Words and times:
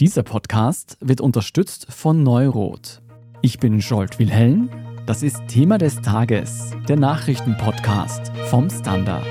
Dieser 0.00 0.22
Podcast 0.22 0.96
wird 1.00 1.20
unterstützt 1.20 1.88
von 1.90 2.22
Neurot. 2.22 3.02
Ich 3.42 3.58
bin 3.58 3.80
Jolt 3.80 4.20
Wilhelm. 4.20 4.70
Das 5.06 5.24
ist 5.24 5.48
Thema 5.48 5.76
des 5.76 6.00
Tages, 6.02 6.70
der 6.88 6.96
Nachrichtenpodcast 6.96 8.28
vom 8.48 8.70
Standard. 8.70 9.26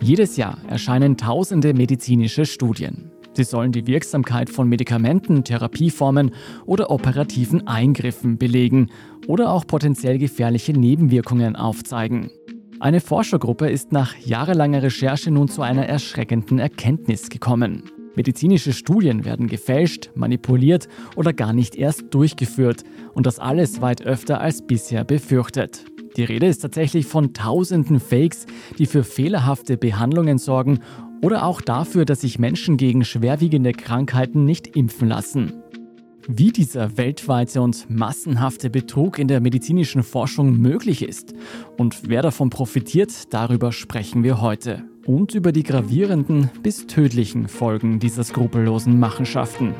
Jedes 0.00 0.36
Jahr 0.36 0.58
erscheinen 0.66 1.16
tausende 1.16 1.74
medizinische 1.74 2.46
Studien. 2.46 3.12
Sie 3.34 3.44
sollen 3.44 3.70
die 3.70 3.86
Wirksamkeit 3.86 4.50
von 4.50 4.68
Medikamenten, 4.68 5.44
Therapieformen 5.44 6.32
oder 6.66 6.90
operativen 6.90 7.64
Eingriffen 7.68 8.38
belegen 8.38 8.90
oder 9.28 9.52
auch 9.52 9.68
potenziell 9.68 10.18
gefährliche 10.18 10.72
Nebenwirkungen 10.72 11.54
aufzeigen. 11.54 12.32
Eine 12.82 13.00
Forschergruppe 13.00 13.70
ist 13.70 13.92
nach 13.92 14.16
jahrelanger 14.16 14.82
Recherche 14.82 15.30
nun 15.30 15.46
zu 15.46 15.62
einer 15.62 15.86
erschreckenden 15.86 16.58
Erkenntnis 16.58 17.28
gekommen. 17.28 17.84
Medizinische 18.16 18.72
Studien 18.72 19.24
werden 19.24 19.46
gefälscht, 19.46 20.10
manipuliert 20.16 20.88
oder 21.14 21.32
gar 21.32 21.52
nicht 21.52 21.76
erst 21.76 22.12
durchgeführt 22.12 22.82
und 23.14 23.24
das 23.24 23.38
alles 23.38 23.82
weit 23.82 24.02
öfter 24.02 24.40
als 24.40 24.66
bisher 24.66 25.04
befürchtet. 25.04 25.84
Die 26.16 26.24
Rede 26.24 26.46
ist 26.46 26.58
tatsächlich 26.58 27.06
von 27.06 27.32
tausenden 27.32 28.00
Fakes, 28.00 28.46
die 28.80 28.86
für 28.86 29.04
fehlerhafte 29.04 29.76
Behandlungen 29.76 30.38
sorgen 30.38 30.80
oder 31.22 31.46
auch 31.46 31.60
dafür, 31.60 32.04
dass 32.04 32.22
sich 32.22 32.40
Menschen 32.40 32.78
gegen 32.78 33.04
schwerwiegende 33.04 33.70
Krankheiten 33.74 34.44
nicht 34.44 34.76
impfen 34.76 35.06
lassen. 35.06 35.61
Wie 36.28 36.52
dieser 36.52 36.96
weltweite 36.96 37.60
und 37.60 37.90
massenhafte 37.90 38.70
Betrug 38.70 39.18
in 39.18 39.26
der 39.26 39.40
medizinischen 39.40 40.04
Forschung 40.04 40.56
möglich 40.56 41.02
ist 41.02 41.34
und 41.78 42.08
wer 42.08 42.22
davon 42.22 42.48
profitiert, 42.48 43.32
darüber 43.34 43.72
sprechen 43.72 44.22
wir 44.22 44.40
heute. 44.40 44.84
Und 45.04 45.34
über 45.34 45.50
die 45.50 45.64
gravierenden 45.64 46.48
bis 46.62 46.86
tödlichen 46.86 47.48
Folgen 47.48 47.98
dieser 47.98 48.22
skrupellosen 48.22 49.00
Machenschaften. 49.00 49.74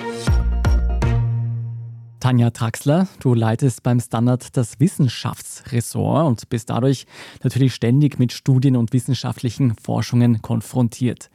Tanja 2.22 2.50
Traxler, 2.50 3.08
du 3.18 3.34
leitest 3.34 3.82
beim 3.82 3.98
Standard 3.98 4.56
das 4.56 4.78
Wissenschaftsressort 4.78 6.24
und 6.24 6.48
bist 6.50 6.70
dadurch 6.70 7.04
natürlich 7.42 7.74
ständig 7.74 8.20
mit 8.20 8.30
Studien 8.30 8.76
und 8.76 8.92
wissenschaftlichen 8.92 9.74
Forschungen 9.74 10.40
konfrontiert. 10.40 11.30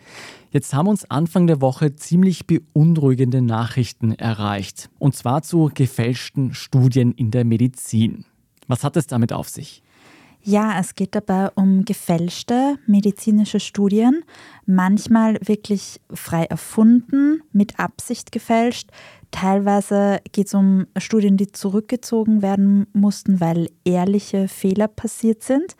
Jetzt 0.49 0.73
haben 0.73 0.87
uns 0.87 1.03
Anfang 1.11 1.45
der 1.45 1.59
Woche 1.59 1.97
ziemlich 1.97 2.47
beunruhigende 2.47 3.41
Nachrichten 3.41 4.13
erreicht. 4.13 4.89
Und 4.97 5.13
zwar 5.13 5.41
zu 5.41 5.69
gefälschten 5.73 6.53
Studien 6.53 7.11
in 7.11 7.31
der 7.31 7.43
Medizin. 7.43 8.23
Was 8.69 8.85
hat 8.85 8.95
es 8.95 9.07
damit 9.07 9.33
auf 9.33 9.49
sich? 9.49 9.83
Ja, 10.49 10.79
es 10.79 10.95
geht 10.95 11.13
dabei 11.13 11.49
um 11.55 11.83
gefälschte 11.83 12.77
medizinische 12.85 13.59
Studien, 13.59 14.23
manchmal 14.65 15.37
wirklich 15.43 15.99
frei 16.13 16.45
erfunden, 16.45 17.41
mit 17.51 17.79
Absicht 17.81 18.31
gefälscht. 18.31 18.89
Teilweise 19.31 20.19
geht 20.31 20.47
es 20.47 20.53
um 20.53 20.87
Studien, 20.97 21.37
die 21.37 21.51
zurückgezogen 21.51 22.41
werden 22.41 22.87
mussten, 22.93 23.39
weil 23.39 23.69
ehrliche 23.83 24.47
Fehler 24.47 24.87
passiert 24.87 25.43
sind. 25.43 25.75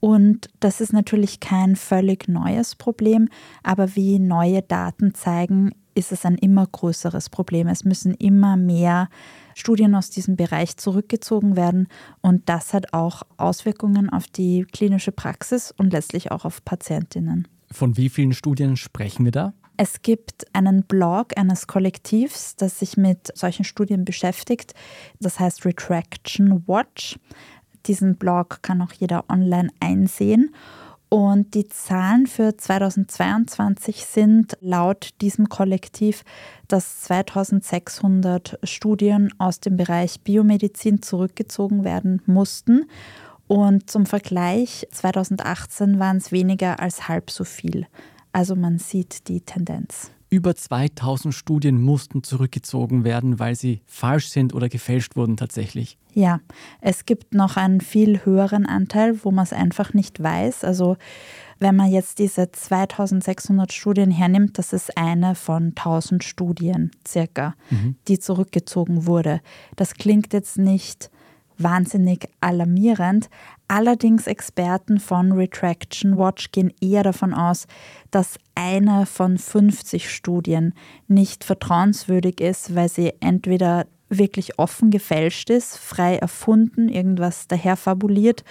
Und 0.00 0.48
das 0.60 0.80
ist 0.80 0.92
natürlich 0.92 1.40
kein 1.40 1.76
völlig 1.76 2.28
neues 2.28 2.76
Problem, 2.76 3.28
aber 3.62 3.96
wie 3.96 4.18
neue 4.18 4.62
Daten 4.62 5.14
zeigen, 5.14 5.72
ist 5.94 6.12
es 6.12 6.24
ein 6.24 6.36
immer 6.36 6.66
größeres 6.66 7.30
Problem. 7.30 7.68
Es 7.68 7.84
müssen 7.84 8.14
immer 8.14 8.56
mehr 8.56 9.08
Studien 9.54 9.94
aus 9.94 10.10
diesem 10.10 10.36
Bereich 10.36 10.76
zurückgezogen 10.76 11.56
werden 11.56 11.88
und 12.20 12.48
das 12.48 12.74
hat 12.74 12.92
auch 12.92 13.22
Auswirkungen 13.36 14.10
auf 14.10 14.26
die 14.26 14.66
klinische 14.72 15.12
Praxis 15.12 15.72
und 15.76 15.92
letztlich 15.92 16.32
auch 16.32 16.44
auf 16.44 16.64
Patientinnen. 16.64 17.46
Von 17.70 17.96
wie 17.96 18.08
vielen 18.08 18.32
Studien 18.32 18.76
sprechen 18.76 19.24
wir 19.24 19.32
da? 19.32 19.54
Es 19.76 20.02
gibt 20.02 20.46
einen 20.52 20.84
Blog 20.84 21.36
eines 21.36 21.66
Kollektivs, 21.66 22.54
das 22.54 22.78
sich 22.78 22.96
mit 22.96 23.36
solchen 23.36 23.64
Studien 23.64 24.04
beschäftigt. 24.04 24.72
Das 25.18 25.40
heißt 25.40 25.64
Retraction 25.64 26.62
Watch. 26.68 27.18
Diesen 27.86 28.16
Blog 28.16 28.62
kann 28.62 28.80
auch 28.82 28.92
jeder 28.92 29.24
online 29.28 29.68
einsehen. 29.80 30.54
Und 31.08 31.54
die 31.54 31.68
Zahlen 31.68 32.26
für 32.26 32.56
2022 32.56 34.04
sind 34.04 34.56
laut 34.60 35.10
diesem 35.20 35.48
Kollektiv, 35.48 36.24
dass 36.66 37.02
2600 37.02 38.58
Studien 38.62 39.32
aus 39.38 39.60
dem 39.60 39.76
Bereich 39.76 40.20
Biomedizin 40.22 41.02
zurückgezogen 41.02 41.84
werden 41.84 42.22
mussten. 42.26 42.86
Und 43.46 43.90
zum 43.90 44.06
Vergleich, 44.06 44.88
2018 44.90 45.98
waren 45.98 46.16
es 46.16 46.32
weniger 46.32 46.80
als 46.80 47.06
halb 47.06 47.30
so 47.30 47.44
viel. 47.44 47.86
Also 48.34 48.56
man 48.56 48.78
sieht 48.80 49.28
die 49.28 49.42
Tendenz. 49.42 50.10
Über 50.28 50.56
2000 50.56 51.32
Studien 51.32 51.80
mussten 51.80 52.24
zurückgezogen 52.24 53.04
werden, 53.04 53.38
weil 53.38 53.54
sie 53.54 53.80
falsch 53.86 54.28
sind 54.28 54.52
oder 54.52 54.68
gefälscht 54.68 55.14
wurden 55.14 55.36
tatsächlich. 55.36 55.98
Ja, 56.14 56.40
es 56.80 57.06
gibt 57.06 57.32
noch 57.32 57.56
einen 57.56 57.80
viel 57.80 58.24
höheren 58.24 58.66
Anteil, 58.66 59.24
wo 59.24 59.30
man 59.30 59.44
es 59.44 59.52
einfach 59.52 59.94
nicht 59.94 60.20
weiß. 60.20 60.64
Also 60.64 60.96
wenn 61.60 61.76
man 61.76 61.92
jetzt 61.92 62.18
diese 62.18 62.50
2600 62.50 63.72
Studien 63.72 64.10
hernimmt, 64.10 64.58
das 64.58 64.72
ist 64.72 64.98
eine 64.98 65.36
von 65.36 65.68
1000 65.68 66.24
Studien 66.24 66.90
circa, 67.06 67.54
mhm. 67.70 67.94
die 68.08 68.18
zurückgezogen 68.18 69.06
wurde. 69.06 69.42
Das 69.76 69.94
klingt 69.94 70.32
jetzt 70.32 70.58
nicht 70.58 71.08
wahnsinnig 71.58 72.28
alarmierend. 72.40 73.28
Allerdings 73.68 74.26
Experten 74.26 75.00
von 75.00 75.32
Retraction 75.32 76.18
Watch 76.18 76.52
gehen 76.52 76.72
eher 76.80 77.02
davon 77.02 77.32
aus, 77.32 77.66
dass 78.10 78.38
eine 78.54 79.06
von 79.06 79.38
50 79.38 80.10
Studien 80.10 80.74
nicht 81.08 81.44
vertrauenswürdig 81.44 82.40
ist, 82.40 82.74
weil 82.74 82.88
sie 82.88 83.14
entweder 83.20 83.86
wirklich 84.10 84.58
offen 84.58 84.90
gefälscht 84.90 85.50
ist, 85.50 85.78
frei 85.78 86.16
erfunden, 86.16 86.88
irgendwas 86.88 87.48
daher 87.48 87.76
fabuliert 87.76 88.44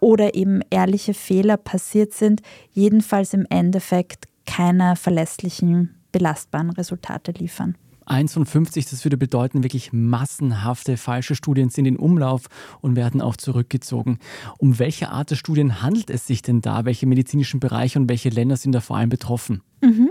oder 0.00 0.34
eben 0.34 0.60
ehrliche 0.70 1.14
Fehler 1.14 1.56
passiert 1.56 2.12
sind, 2.12 2.40
jedenfalls 2.72 3.34
im 3.34 3.46
Endeffekt 3.50 4.26
keine 4.46 4.96
verlässlichen, 4.96 6.02
belastbaren 6.12 6.70
Resultate 6.70 7.32
liefern. 7.32 7.76
1 8.06 8.32
von 8.34 8.46
50, 8.46 8.88
das 8.88 9.04
würde 9.04 9.16
bedeuten, 9.16 9.62
wirklich 9.62 9.92
massenhafte 9.92 10.96
falsche 10.96 11.34
Studien 11.34 11.68
sind 11.68 11.86
in 11.86 11.96
Umlauf 11.96 12.46
und 12.80 12.96
werden 12.96 13.20
auch 13.20 13.36
zurückgezogen. 13.36 14.18
Um 14.58 14.78
welche 14.78 15.10
Art 15.10 15.30
der 15.30 15.36
Studien 15.36 15.82
handelt 15.82 16.10
es 16.10 16.26
sich 16.26 16.42
denn 16.42 16.60
da? 16.60 16.84
Welche 16.84 17.06
medizinischen 17.06 17.60
Bereiche 17.60 17.98
und 17.98 18.08
welche 18.08 18.28
Länder 18.28 18.56
sind 18.56 18.72
da 18.72 18.80
vor 18.80 18.96
allem 18.96 19.08
betroffen? 19.08 19.62
Mhm. 19.80 20.10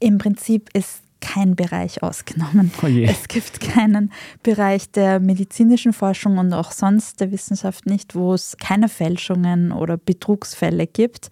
Im 0.00 0.18
Prinzip 0.18 0.70
ist 0.74 1.02
kein 1.20 1.56
Bereich 1.56 2.02
ausgenommen. 2.02 2.70
Oh 2.82 2.86
es 2.86 3.28
gibt 3.28 3.60
keinen 3.60 4.12
Bereich 4.42 4.90
der 4.90 5.18
medizinischen 5.18 5.92
Forschung 5.92 6.38
und 6.38 6.52
auch 6.52 6.72
sonst 6.72 7.20
der 7.20 7.32
Wissenschaft 7.32 7.86
nicht, 7.86 8.14
wo 8.14 8.34
es 8.34 8.56
keine 8.58 8.88
Fälschungen 8.88 9.72
oder 9.72 9.96
Betrugsfälle 9.96 10.86
gibt. 10.86 11.30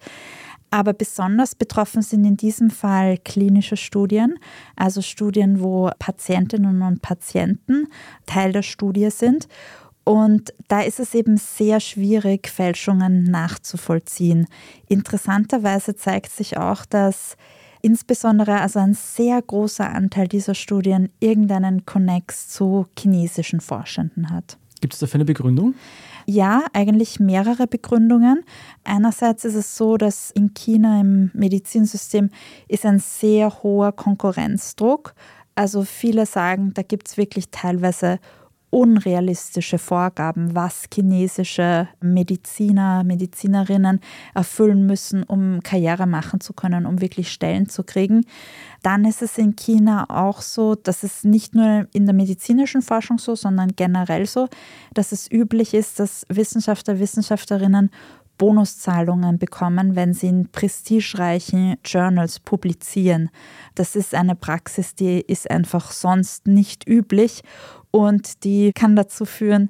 Aber 0.75 0.91
besonders 0.91 1.55
betroffen 1.55 2.01
sind 2.01 2.25
in 2.25 2.35
diesem 2.35 2.69
Fall 2.69 3.17
klinische 3.17 3.77
Studien, 3.77 4.37
also 4.75 5.01
Studien, 5.01 5.61
wo 5.61 5.89
Patientinnen 5.99 6.81
und 6.81 7.01
Patienten 7.01 7.87
Teil 8.25 8.51
der 8.51 8.61
Studie 8.61 9.09
sind. 9.09 9.47
Und 10.03 10.53
da 10.67 10.81
ist 10.81 10.99
es 10.99 11.15
eben 11.15 11.37
sehr 11.37 11.79
schwierig, 11.79 12.49
Fälschungen 12.49 13.23
nachzuvollziehen. 13.23 14.47
Interessanterweise 14.89 15.95
zeigt 15.95 16.33
sich 16.33 16.57
auch, 16.57 16.85
dass 16.85 17.37
insbesondere 17.81 18.59
also 18.59 18.79
ein 18.79 18.95
sehr 18.95 19.41
großer 19.41 19.89
Anteil 19.89 20.27
dieser 20.27 20.55
Studien 20.55 21.07
irgendeinen 21.21 21.85
Connex 21.85 22.49
zu 22.49 22.85
chinesischen 22.99 23.61
Forschenden 23.61 24.29
hat. 24.29 24.57
Gibt 24.81 24.93
es 24.93 24.99
dafür 24.99 25.15
eine 25.15 25.25
Begründung? 25.25 25.73
Ja, 26.27 26.65
eigentlich 26.73 27.19
mehrere 27.19 27.67
Begründungen. 27.67 28.43
Einerseits 28.83 29.45
ist 29.45 29.53
es 29.53 29.77
so, 29.77 29.97
dass 29.97 30.31
in 30.31 30.53
China 30.55 30.99
im 30.99 31.29
Medizinsystem 31.33 32.31
ist 32.67 32.85
ein 32.85 32.99
sehr 32.99 33.61
hoher 33.61 33.91
Konkurrenzdruck. 33.91 35.13
Also 35.53 35.83
viele 35.83 36.25
sagen, 36.25 36.73
da 36.73 36.81
gibt 36.81 37.07
es 37.07 37.17
wirklich 37.17 37.49
teilweise 37.51 38.19
unrealistische 38.75 39.77
Vorgaben, 39.77 40.53
was 40.53 40.87
chinesische 40.93 41.87
Mediziner, 42.01 43.05
Medizinerinnen 43.05 44.01
erfüllen 44.33 44.85
müssen, 44.85 45.23
um 45.23 45.61
Karriere 45.63 46.05
machen 46.05 46.41
zu 46.41 46.51
können, 46.51 46.85
um 46.85 46.99
wirklich 46.99 47.31
Stellen 47.31 47.69
zu 47.69 47.85
kriegen. 47.85 48.25
Dann 48.83 49.05
ist 49.05 49.21
es 49.21 49.37
in 49.37 49.55
China 49.55 50.09
auch 50.09 50.41
so, 50.41 50.75
dass 50.75 51.03
es 51.03 51.23
nicht 51.23 51.55
nur 51.55 51.87
in 51.93 52.05
der 52.05 52.13
medizinischen 52.13 52.81
Forschung 52.81 53.17
so, 53.17 53.35
sondern 53.35 53.77
generell 53.77 54.25
so, 54.25 54.49
dass 54.93 55.13
es 55.13 55.31
üblich 55.31 55.73
ist, 55.73 56.01
dass 56.01 56.25
Wissenschaftler, 56.27 56.99
Wissenschaftlerinnen 56.99 57.91
Bonuszahlungen 58.37 59.37
bekommen, 59.39 59.95
wenn 59.95 60.13
sie 60.13 60.27
in 60.27 60.49
prestigereichen 60.49 61.77
Journals 61.85 62.39
publizieren. 62.39 63.29
Das 63.75 63.95
ist 63.95 64.13
eine 64.13 64.35
Praxis, 64.35 64.95
die 64.95 65.21
ist 65.21 65.49
einfach 65.49 65.91
sonst 65.91 66.45
nicht 66.45 66.87
üblich 66.87 67.43
und 67.95 68.43
die 68.43 68.73
kann 68.73 68.97
dazu 68.97 69.23
führen, 69.23 69.69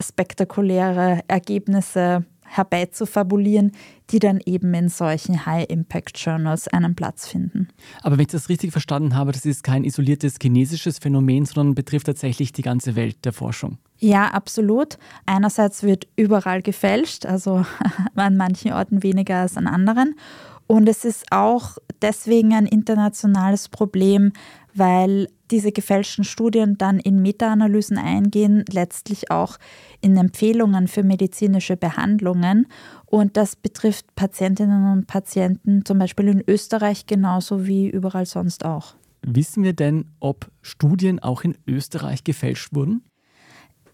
spektakuläre 0.00 1.22
Ergebnisse 1.26 2.24
herbeizufabulieren, 2.44 3.72
die 4.10 4.20
dann 4.20 4.38
eben 4.46 4.72
in 4.74 4.88
solchen 4.88 5.44
High-Impact-Journals 5.44 6.68
einen 6.68 6.94
Platz 6.94 7.26
finden. 7.26 7.66
Aber 8.02 8.16
wenn 8.16 8.22
ich 8.22 8.28
das 8.28 8.48
richtig 8.48 8.70
verstanden 8.70 9.16
habe, 9.16 9.32
das 9.32 9.44
ist 9.44 9.64
kein 9.64 9.82
isoliertes 9.82 10.36
chinesisches 10.40 11.00
Phänomen, 11.00 11.46
sondern 11.46 11.74
betrifft 11.74 12.06
tatsächlich 12.06 12.52
die 12.52 12.62
ganze 12.62 12.94
Welt 12.94 13.24
der 13.24 13.32
Forschung. 13.32 13.78
Ja, 13.98 14.28
absolut. 14.28 14.96
Einerseits 15.26 15.82
wird 15.82 16.06
überall 16.14 16.62
gefälscht, 16.62 17.26
also 17.26 17.66
an 18.14 18.36
manchen 18.36 18.72
Orten 18.72 19.02
weniger 19.02 19.40
als 19.40 19.56
an 19.56 19.66
anderen. 19.66 20.14
Und 20.68 20.88
es 20.88 21.04
ist 21.04 21.24
auch 21.32 21.76
deswegen 22.02 22.54
ein 22.54 22.66
internationales 22.66 23.68
Problem, 23.68 24.32
weil 24.74 25.28
diese 25.50 25.72
gefälschten 25.72 26.24
Studien 26.24 26.76
dann 26.78 26.98
in 26.98 27.20
Meta-Analysen 27.20 27.98
eingehen, 27.98 28.64
letztlich 28.70 29.30
auch 29.30 29.58
in 30.00 30.16
Empfehlungen 30.16 30.88
für 30.88 31.02
medizinische 31.02 31.76
Behandlungen. 31.76 32.66
Und 33.06 33.36
das 33.36 33.56
betrifft 33.56 34.14
Patientinnen 34.14 34.92
und 34.92 35.06
Patienten 35.06 35.84
zum 35.84 35.98
Beispiel 35.98 36.28
in 36.28 36.42
Österreich 36.46 37.06
genauso 37.06 37.66
wie 37.66 37.88
überall 37.88 38.26
sonst 38.26 38.64
auch. 38.64 38.94
Wissen 39.22 39.62
wir 39.62 39.72
denn, 39.72 40.06
ob 40.20 40.50
Studien 40.60 41.18
auch 41.18 41.44
in 41.44 41.56
Österreich 41.66 42.24
gefälscht 42.24 42.74
wurden? 42.74 43.04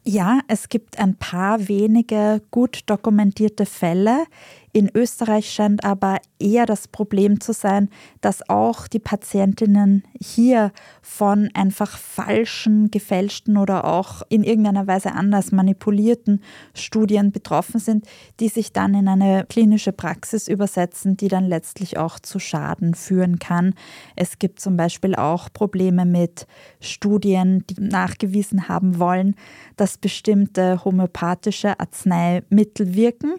Ja, 0.03 0.41
es 0.49 0.71
gibt 0.71 0.99
ein 0.99 1.15
paar 1.17 1.69
wenige 1.69 2.43
gut 2.51 2.81
dokumentierte 2.87 3.67
Fälle. 3.67 4.25
In 4.73 4.89
Österreich 4.95 5.51
scheint 5.51 5.85
aber 5.85 6.19
eher 6.39 6.65
das 6.65 6.87
Problem 6.87 7.41
zu 7.41 7.53
sein, 7.53 7.89
dass 8.21 8.49
auch 8.49 8.87
die 8.87 9.01
Patientinnen 9.01 10.05
hier 10.21 10.71
von 11.03 11.51
einfach 11.55 11.99
falschen, 11.99 12.91
gefälschten 12.93 13.57
oder 13.57 13.85
auch 13.85 14.23
in 14.29 14.45
irgendeiner 14.45 14.87
Weise 14.87 15.13
anders 15.13 15.51
manipulierten 15.51 16.41
Studien 16.73 17.33
betroffen 17.33 17.81
sind, 17.81 18.07
die 18.39 18.49
sich 18.49 18.73
dann 18.73 18.95
in 18.95 19.09
eine 19.09 19.45
klinische 19.49 19.93
Praxis 19.93 20.47
übersetzen, 20.47 21.17
die 21.17 21.29
dann 21.29 21.47
letztlich 21.47 21.99
auch 21.99 22.21
zu 22.21 22.39
Schaden 22.39 22.95
führen 22.95 23.41
kann. 23.41 23.75
Es 24.15 24.39
gibt 24.39 24.61
zum 24.61 24.77
Beispiel 24.77 25.17
auch 25.17 25.53
Probleme 25.53 26.05
mit 26.05 26.47
Studien, 26.81 27.65
die 27.69 27.81
nachgewiesen 27.81 28.69
haben 28.69 29.01
wollen, 29.01 29.35
dass 29.77 29.99
bestimmte 29.99 30.85
homöopathische 30.85 31.79
Arzneimittel 31.81 32.95
wirken 32.95 33.35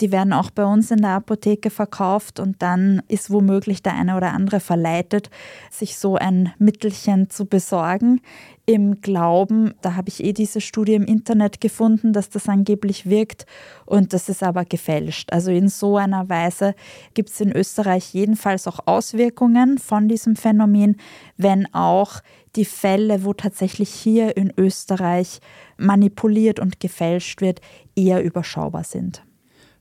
die 0.00 0.12
werden 0.12 0.32
auch 0.32 0.50
bei 0.50 0.64
uns 0.64 0.90
in 0.90 1.00
der 1.00 1.10
Apotheke 1.10 1.70
verkauft 1.70 2.38
und 2.38 2.60
dann 2.60 3.02
ist 3.08 3.30
womöglich 3.30 3.82
der 3.82 3.94
eine 3.94 4.16
oder 4.16 4.32
andere 4.32 4.60
verleitet, 4.60 5.30
sich 5.70 5.96
so 5.96 6.16
ein 6.16 6.52
Mittelchen 6.58 7.30
zu 7.30 7.46
besorgen. 7.46 8.20
Im 8.66 9.00
Glauben, 9.00 9.74
da 9.80 9.94
habe 9.94 10.08
ich 10.08 10.22
eh 10.24 10.32
diese 10.32 10.60
Studie 10.60 10.94
im 10.94 11.04
Internet 11.04 11.60
gefunden, 11.60 12.12
dass 12.12 12.30
das 12.30 12.48
angeblich 12.48 13.08
wirkt 13.08 13.46
und 13.86 14.12
das 14.12 14.28
ist 14.28 14.42
aber 14.42 14.64
gefälscht. 14.64 15.32
Also 15.32 15.50
in 15.50 15.68
so 15.68 15.96
einer 15.96 16.28
Weise 16.28 16.74
gibt 17.14 17.30
es 17.30 17.40
in 17.40 17.52
Österreich 17.52 18.12
jedenfalls 18.12 18.66
auch 18.66 18.80
Auswirkungen 18.86 19.78
von 19.78 20.08
diesem 20.08 20.36
Phänomen, 20.36 20.96
wenn 21.36 21.72
auch 21.72 22.20
die 22.56 22.64
Fälle, 22.64 23.24
wo 23.24 23.34
tatsächlich 23.34 23.90
hier 23.90 24.36
in 24.36 24.52
Österreich 24.56 25.40
manipuliert 25.76 26.58
und 26.58 26.80
gefälscht 26.80 27.40
wird, 27.40 27.60
eher 27.94 28.22
überschaubar 28.22 28.84
sind. 28.84 29.25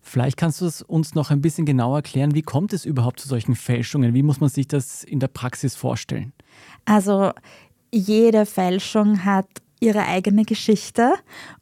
Vielleicht 0.07 0.37
kannst 0.37 0.61
du 0.61 0.67
es 0.67 0.83
uns 0.83 1.15
noch 1.15 1.31
ein 1.31 1.41
bisschen 1.41 1.65
genauer 1.65 1.97
erklären, 1.97 2.35
wie 2.35 2.43
kommt 2.43 2.73
es 2.73 2.85
überhaupt 2.85 3.19
zu 3.19 3.27
solchen 3.27 3.55
Fälschungen? 3.55 4.13
Wie 4.13 4.21
muss 4.21 4.39
man 4.39 4.49
sich 4.49 4.67
das 4.67 5.03
in 5.03 5.19
der 5.19 5.29
Praxis 5.29 5.75
vorstellen? 5.75 6.31
Also 6.85 7.31
jede 7.91 8.45
Fälschung 8.45 9.25
hat 9.25 9.47
ihre 9.79 10.05
eigene 10.05 10.43
Geschichte 10.43 11.15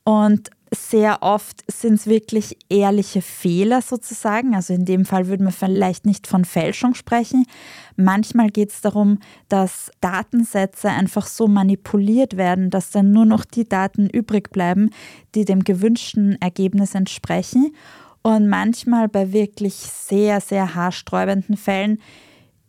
und 0.04 0.50
sehr 0.76 1.22
oft 1.22 1.64
sind 1.72 1.94
es 1.94 2.08
wirklich 2.08 2.58
ehrliche 2.68 3.22
Fehler 3.22 3.82
sozusagen. 3.82 4.56
Also 4.56 4.74
in 4.74 4.86
dem 4.86 5.06
Fall 5.06 5.28
würden 5.28 5.46
wir 5.46 5.52
vielleicht 5.52 6.06
nicht 6.06 6.28
von 6.28 6.44
Fälschung 6.44 6.96
sprechen. 6.96 7.46
Manchmal 7.96 8.50
geht 8.50 8.72
es 8.72 8.82
darum, 8.82 9.20
dass 9.48 9.92
Datensätze 10.02 10.90
einfach 10.90 11.28
so 11.28 11.48
manipuliert 11.48 12.36
werden, 12.36 12.72
dass 12.72 12.90
dann 12.90 13.12
nur 13.12 13.26
noch 13.26 13.46
die 13.46 13.70
Daten 13.70 14.10
übrig 14.10 14.52
bleiben, 14.52 14.90
die 15.36 15.46
dem 15.46 15.64
gewünschten 15.64 16.42
Ergebnis 16.42 16.96
entsprechen. 16.96 17.74
Und 18.24 18.48
manchmal 18.48 19.10
bei 19.10 19.34
wirklich 19.34 19.74
sehr, 19.74 20.40
sehr 20.40 20.76
haarsträubenden 20.76 21.58
Fällen 21.58 22.00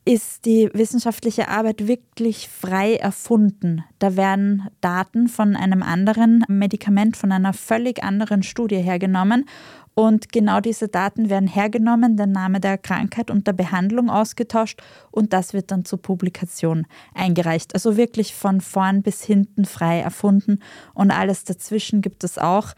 ist 0.04 0.44
die 0.44 0.68
wissenschaftliche 0.74 1.48
Arbeit 1.48 1.86
wirklich 1.86 2.48
frei 2.48 2.96
erfunden. 2.96 3.84
Da 3.98 4.16
werden 4.16 4.68
Daten 4.82 5.28
von 5.28 5.56
einem 5.56 5.82
anderen 5.82 6.44
Medikament, 6.48 7.16
von 7.16 7.32
einer 7.32 7.54
völlig 7.54 8.02
anderen 8.02 8.42
Studie 8.42 8.76
hergenommen. 8.76 9.46
Und 9.94 10.32
genau 10.32 10.60
diese 10.60 10.88
Daten 10.88 11.30
werden 11.30 11.48
hergenommen, 11.48 12.16
der 12.16 12.26
Name 12.26 12.58
der 12.58 12.76
Krankheit 12.76 13.30
und 13.30 13.46
der 13.46 13.52
Behandlung 13.52 14.10
ausgetauscht 14.10 14.82
und 15.12 15.32
das 15.32 15.54
wird 15.54 15.70
dann 15.70 15.84
zur 15.84 16.02
Publikation 16.02 16.86
eingereicht. 17.14 17.74
Also 17.74 17.96
wirklich 17.96 18.34
von 18.34 18.60
vorn 18.60 19.02
bis 19.02 19.22
hinten 19.22 19.64
frei 19.64 20.00
erfunden 20.00 20.58
und 20.94 21.12
alles 21.12 21.44
dazwischen 21.44 22.02
gibt 22.02 22.24
es 22.24 22.38
auch. 22.38 22.74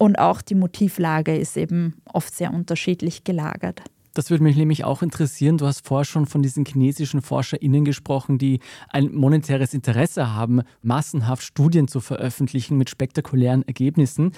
Und 0.00 0.18
auch 0.18 0.40
die 0.40 0.54
Motivlage 0.54 1.36
ist 1.36 1.58
eben 1.58 1.92
oft 2.10 2.34
sehr 2.34 2.54
unterschiedlich 2.54 3.22
gelagert. 3.22 3.82
Das 4.14 4.30
würde 4.30 4.42
mich 4.42 4.56
nämlich 4.56 4.82
auch 4.82 5.02
interessieren. 5.02 5.58
Du 5.58 5.66
hast 5.66 5.86
vorher 5.86 6.06
schon 6.06 6.24
von 6.24 6.40
diesen 6.40 6.64
chinesischen 6.64 7.20
ForscherInnen 7.20 7.84
gesprochen, 7.84 8.38
die 8.38 8.60
ein 8.88 9.12
monetäres 9.14 9.74
Interesse 9.74 10.34
haben, 10.34 10.62
massenhaft 10.80 11.42
Studien 11.42 11.86
zu 11.86 12.00
veröffentlichen 12.00 12.78
mit 12.78 12.88
spektakulären 12.88 13.62
Ergebnissen. 13.68 14.32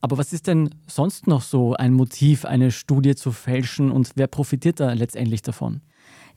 Aber 0.00 0.16
was 0.16 0.32
ist 0.32 0.46
denn 0.46 0.70
sonst 0.86 1.26
noch 1.26 1.42
so 1.42 1.74
ein 1.74 1.92
Motiv, 1.92 2.46
eine 2.46 2.70
Studie 2.70 3.14
zu 3.14 3.32
fälschen 3.32 3.90
und 3.90 4.12
wer 4.14 4.28
profitiert 4.28 4.80
da 4.80 4.94
letztendlich 4.94 5.42
davon? 5.42 5.82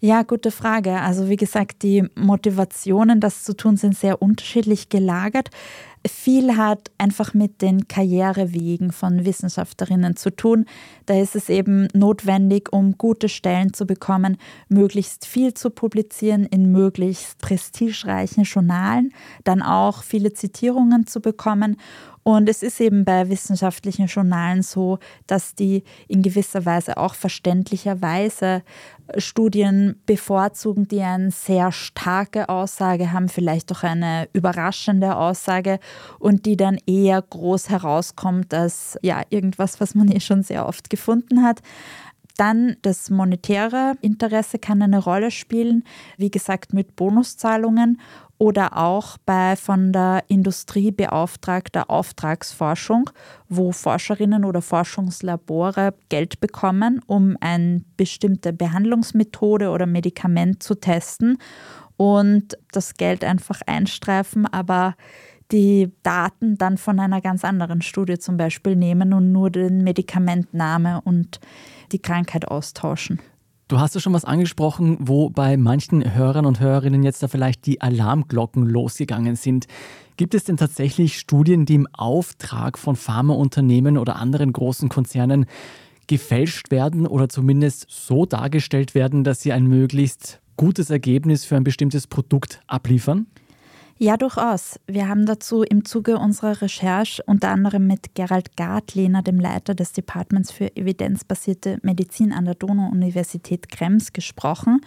Ja, 0.01 0.23
gute 0.23 0.51
Frage. 0.51 0.99
Also 0.99 1.29
wie 1.29 1.37
gesagt, 1.37 1.81
die 1.81 2.03
Motivationen, 2.15 3.21
das 3.21 3.43
zu 3.43 3.55
tun, 3.55 3.77
sind 3.77 3.97
sehr 3.97 4.21
unterschiedlich 4.21 4.89
gelagert. 4.89 5.49
Viel 6.05 6.55
hat 6.55 6.91
einfach 6.97 7.33
mit 7.33 7.61
den 7.61 7.87
Karrierewegen 7.87 8.91
von 8.91 9.25
Wissenschaftlerinnen 9.25 10.15
zu 10.15 10.29
tun. 10.29 10.65
Da 11.07 11.19
ist 11.19 11.35
es 11.35 11.49
eben 11.49 11.87
notwendig, 11.93 12.71
um 12.71 12.97
gute 12.97 13.27
Stellen 13.27 13.73
zu 13.73 13.87
bekommen, 13.87 14.37
möglichst 14.69 15.25
viel 15.25 15.53
zu 15.53 15.71
publizieren 15.71 16.45
in 16.45 16.71
möglichst 16.71 17.39
prestigereichen 17.39 18.43
Journalen, 18.43 19.13
dann 19.43 19.61
auch 19.63 20.03
viele 20.03 20.33
Zitierungen 20.33 21.07
zu 21.07 21.21
bekommen 21.21 21.77
und 22.27 22.49
es 22.49 22.63
ist 22.63 22.81
eben 22.81 23.05
bei 23.05 23.29
wissenschaftlichen 23.29 24.07
Journalen 24.07 24.63
so, 24.63 24.97
dass 25.27 25.53
die 25.53 25.83
in 26.07 26.23
gewisser 26.23 26.65
Weise 26.65 26.97
auch 26.97 27.13
verständlicherweise 27.13 28.63
Studien 29.17 30.01
bevorzugen, 30.07 30.87
die 30.87 31.01
eine 31.01 31.29
sehr 31.29 31.71
starke 31.71 32.49
Aussage 32.49 33.11
haben, 33.11 33.29
vielleicht 33.29 33.71
auch 33.71 33.83
eine 33.83 34.27
überraschende 34.33 35.15
Aussage 35.15 35.79
und 36.19 36.45
die 36.45 36.57
dann 36.57 36.77
eher 36.85 37.21
groß 37.21 37.69
herauskommt 37.69 38.53
als 38.53 38.97
ja 39.01 39.21
irgendwas, 39.29 39.79
was 39.79 39.95
man 39.95 40.09
eh 40.11 40.19
schon 40.19 40.43
sehr 40.43 40.67
oft 40.67 40.89
gefunden 40.89 41.43
hat. 41.43 41.61
Dann 42.37 42.75
das 42.81 43.09
monetäre 43.09 43.93
Interesse 44.01 44.59
kann 44.59 44.81
eine 44.81 45.01
Rolle 45.01 45.31
spielen, 45.31 45.85
wie 46.17 46.29
gesagt 46.29 46.73
mit 46.73 46.97
Bonuszahlungen 46.97 48.01
oder 48.37 48.75
auch 48.77 49.17
bei 49.25 49.55
von 49.55 49.93
der 49.93 50.23
Industrie 50.27 50.91
beauftragter 50.91 51.89
Auftragsforschung, 51.89 53.09
wo 53.47 53.71
Forscherinnen 53.71 54.43
oder 54.43 54.61
Forschungslabore 54.61 55.93
Geld 56.09 56.41
bekommen, 56.41 56.99
um 57.07 57.37
eine 57.39 57.83
bestimmte 57.95 58.51
Behandlungsmethode 58.51 59.69
oder 59.69 59.85
Medikament 59.85 60.61
zu 60.61 60.75
testen 60.75 61.37
und 61.95 62.57
das 62.73 62.95
Geld 62.95 63.23
einfach 63.23 63.61
einstreifen, 63.65 64.45
aber 64.47 64.95
die 65.51 65.91
Daten 66.03 66.57
dann 66.57 66.77
von 66.77 66.99
einer 66.99 67.21
ganz 67.21 67.43
anderen 67.43 67.81
Studie 67.81 68.17
zum 68.17 68.37
Beispiel 68.37 68.75
nehmen 68.75 69.13
und 69.13 69.31
nur 69.31 69.49
den 69.49 69.83
Medikamentname 69.83 71.01
und 71.01 71.39
die 71.91 71.99
Krankheit 71.99 72.47
austauschen. 72.47 73.19
Du 73.67 73.79
hast 73.79 73.95
ja 73.95 74.01
schon 74.01 74.13
was 74.13 74.25
angesprochen, 74.25 74.97
wo 74.99 75.31
bei 75.31 75.57
manchen 75.57 76.13
Hörern 76.13 76.45
und 76.45 76.59
Hörerinnen 76.59 77.01
jetzt 77.01 77.23
da 77.23 77.27
vielleicht 77.27 77.65
die 77.65 77.81
Alarmglocken 77.81 78.63
losgegangen 78.63 79.35
sind. 79.35 79.65
Gibt 80.17 80.35
es 80.35 80.43
denn 80.43 80.57
tatsächlich 80.57 81.17
Studien, 81.17 81.65
die 81.65 81.73
im 81.73 81.87
Auftrag 81.91 82.77
von 82.77 82.95
Pharmaunternehmen 82.95 83.97
oder 83.97 84.17
anderen 84.17 84.53
großen 84.53 84.87
Konzernen 84.87 85.47
gefälscht 86.05 86.69
werden 86.69 87.07
oder 87.07 87.27
zumindest 87.27 87.87
so 87.89 88.27
dargestellt 88.27 88.93
werden, 88.93 89.23
dass 89.23 89.41
sie 89.41 89.51
ein 89.51 89.65
möglichst 89.65 90.41
gutes 90.57 90.91
Ergebnis 90.91 91.43
für 91.43 91.55
ein 91.55 91.63
bestimmtes 91.63 92.05
Produkt 92.05 92.61
abliefern? 92.67 93.25
Ja, 93.97 94.17
durchaus. 94.17 94.77
Wir 94.87 95.07
haben 95.07 95.25
dazu 95.25 95.63
im 95.63 95.85
Zuge 95.85 96.17
unserer 96.17 96.61
Recherche 96.61 97.23
unter 97.27 97.47
anderem 97.47 97.87
mit 97.87 98.13
Gerald 98.13 98.57
Gartlehner, 98.57 99.21
dem 99.21 99.39
Leiter 99.39 99.73
des 99.73 99.93
Departments 99.93 100.51
für 100.51 100.75
evidenzbasierte 100.75 101.79
Medizin 101.81 102.33
an 102.33 102.43
der 102.43 102.55
Donau-Universität 102.55 103.69
Krems, 103.69 104.11
gesprochen. 104.11 104.81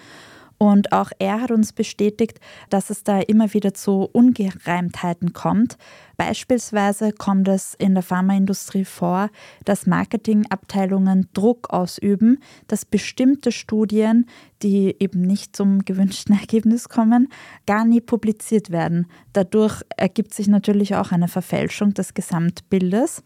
Und 0.59 0.93
auch 0.93 1.13
er 1.21 1.41
hat 1.41 1.53
uns 1.53 1.73
bestätigt, 1.73 2.41
dass 2.69 2.91
es 2.91 3.05
da 3.05 3.21
immer 3.21 3.55
wieder 3.55 3.75
zu 3.75 4.09
Ungereimtheiten 4.13 5.33
kommt. 5.33 5.79
Beispielsweise 6.17 7.13
kommt 7.13 7.47
es 7.47 7.75
in 7.75 7.95
der 7.95 8.03
Pharmaindustrie 8.03 8.85
vor, 8.85 9.31
dass 9.65 9.87
Marketingabteilungen 9.87 11.29
Druck 11.33 11.71
ausüben, 11.71 12.41
dass 12.67 12.85
bestimmte 12.85 13.53
Studien, 13.53 14.27
die 14.65 14.97
eben 14.99 15.23
nicht 15.23 15.55
zum 15.55 15.85
gewünschten 15.85 16.37
Ergebnis 16.41 16.89
kommen, 16.89 17.29
gar 17.67 17.85
nie 17.85 18.01
publiziert 18.01 18.71
werden. 18.71 19.07
Dadurch 19.33 19.83
ergibt 19.97 20.35
sich 20.35 20.49
natürlich 20.49 20.97
auch 20.97 21.13
eine 21.13 21.29
Verfälschung 21.29 21.95
des 21.95 22.15
Gesamtbildes 22.15 23.23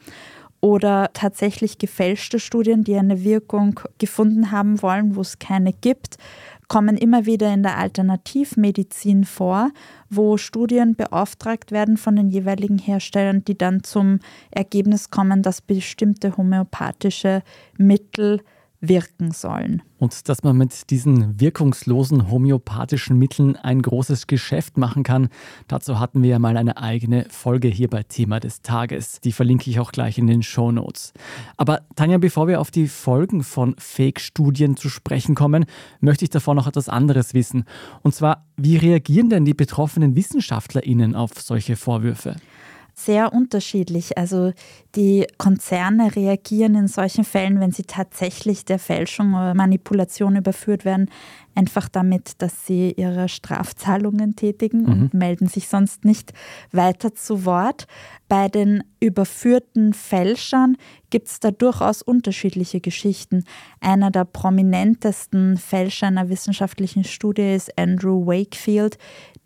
oder 0.63 1.11
tatsächlich 1.13 1.77
gefälschte 1.77 2.39
Studien, 2.39 2.85
die 2.85 2.97
eine 2.97 3.25
Wirkung 3.25 3.79
gefunden 3.99 4.51
haben 4.51 4.81
wollen, 4.81 5.17
wo 5.17 5.21
es 5.21 5.39
keine 5.39 5.75
gibt 5.75 6.17
kommen 6.73 6.97
immer 6.97 7.27
wieder 7.27 7.53
in 7.53 7.63
der 7.63 7.77
Alternativmedizin 7.77 9.25
vor, 9.25 9.73
wo 10.09 10.39
Studien 10.39 10.95
beauftragt 10.95 11.71
werden 11.71 11.99
von 11.99 12.17
den 12.17 12.31
jeweiligen 12.31 12.79
Herstellern, 12.79 13.45
die 13.45 13.59
dann 13.59 13.85
zum 13.85 14.21
Ergebnis 14.51 15.11
kommen, 15.11 15.43
dass 15.43 15.61
bestimmte 15.61 16.35
homöopathische 16.39 17.43
Mittel 17.77 18.41
wirken 18.83 19.31
sollen. 19.31 19.81
Und 19.99 20.29
dass 20.29 20.43
man 20.43 20.59
mit 20.59 20.91
diesen 20.91 21.41
wirkungslosen 21.41 22.29
homöopathischen 22.29 23.17
Mitteln 23.17 23.55
ein 23.57 23.81
großes 23.81 24.27
Geschäft 24.27 24.77
machen 24.77 25.05
kann, 25.05 25.29
dazu 25.69 26.01
hatten 26.01 26.23
wir 26.23 26.31
ja 26.31 26.39
mal 26.41 26.57
eine 26.57 26.77
eigene 26.77 27.27
Folge 27.31 27.69
hier 27.69 27.89
bei 27.89 28.03
Thema 28.03 28.41
des 28.41 28.61
Tages. 28.63 29.21
Die 29.21 29.31
verlinke 29.31 29.71
ich 29.71 29.79
auch 29.79 29.93
gleich 29.93 30.19
in 30.19 30.27
den 30.27 30.43
Show 30.43 30.73
Notes. 30.73 31.13
Aber 31.57 31.83
Tanja, 31.95 32.19
bevor 32.19 32.49
wir 32.49 32.61
auf 32.61 32.73
die 32.73 32.89
Folgen 32.89 33.45
von 33.45 33.77
Fake-Studien 33.79 34.77
zu 34.77 34.89
sprechen 34.89 35.37
kommen, 35.37 35.65
möchte 36.01 36.25
ich 36.25 36.31
davor 36.31 36.57
noch 36.57 36.67
etwas 36.67 36.89
anderes 36.89 37.33
wissen. 37.33 37.65
Und 38.03 38.17
zwar, 38.17 38.45
wie 38.57 38.77
reagieren 38.77 39.31
denn 39.31 39.45
die 39.45 39.55
betroffenen 39.55 40.17
WissenschaftlerInnen 40.17 41.15
auf 41.15 41.41
solche 41.41 41.77
Vorwürfe? 41.77 42.35
Sehr 42.95 43.33
unterschiedlich. 43.33 44.19
Also 44.19 44.53
die 44.95 45.27
Konzerne 45.39 46.15
reagieren 46.15 46.75
in 46.75 46.89
solchen 46.89 47.25
Fällen, 47.25 47.61
wenn 47.61 47.73
sie 47.73 47.85
tatsächlich 47.85 48.65
der 48.65 48.79
Fälschung 48.79 49.35
oder 49.35 49.55
Manipulation 49.55 50.37
überführt 50.37 50.85
werden, 50.85 51.11
einfach 51.55 51.89
damit, 51.89 52.43
dass 52.43 52.67
sie 52.67 52.93
ihre 52.97 53.29
Strafzahlungen 53.29 54.37
tätigen 54.37 54.83
mhm. 54.83 54.89
und 54.89 55.15
melden 55.15 55.49
sich 55.49 55.69
sonst 55.69 56.05
nicht 56.05 56.33
weiter 56.71 57.15
zu 57.15 57.45
Wort. 57.45 57.87
Bei 58.29 58.49
den 58.49 58.83
überführten 59.01 59.93
Fälschern 59.93 60.77
gibt 61.11 61.29
es 61.29 61.41
da 61.41 61.51
durchaus 61.51 62.01
unterschiedliche 62.01 62.81
Geschichten. 62.81 63.45
Einer 63.81 64.11
der 64.11 64.25
prominentesten 64.25 65.59
Fälscher 65.59 66.07
einer 66.07 66.31
wissenschaftlichen 66.31 67.05
Studie 67.05 67.55
ist 67.55 67.79
Andrew 67.79 68.27
Wakefield, 68.27 68.97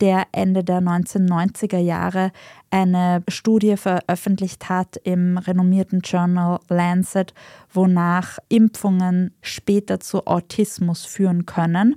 der 0.00 0.26
Ende 0.32 0.62
der 0.62 0.80
1990er 0.80 1.78
Jahre 1.78 2.30
eine 2.70 3.22
Studie 3.28 3.76
veröffentlicht 3.76 4.68
hat 4.68 4.96
im 5.04 5.38
renommierten 5.38 6.00
Journal 6.00 6.60
Lancet, 6.68 7.32
wonach 7.72 8.38
Impfungen 8.48 9.32
später 9.42 10.00
zu 10.00 10.26
Autismus 10.26 11.04
führen 11.04 11.46
können. 11.46 11.96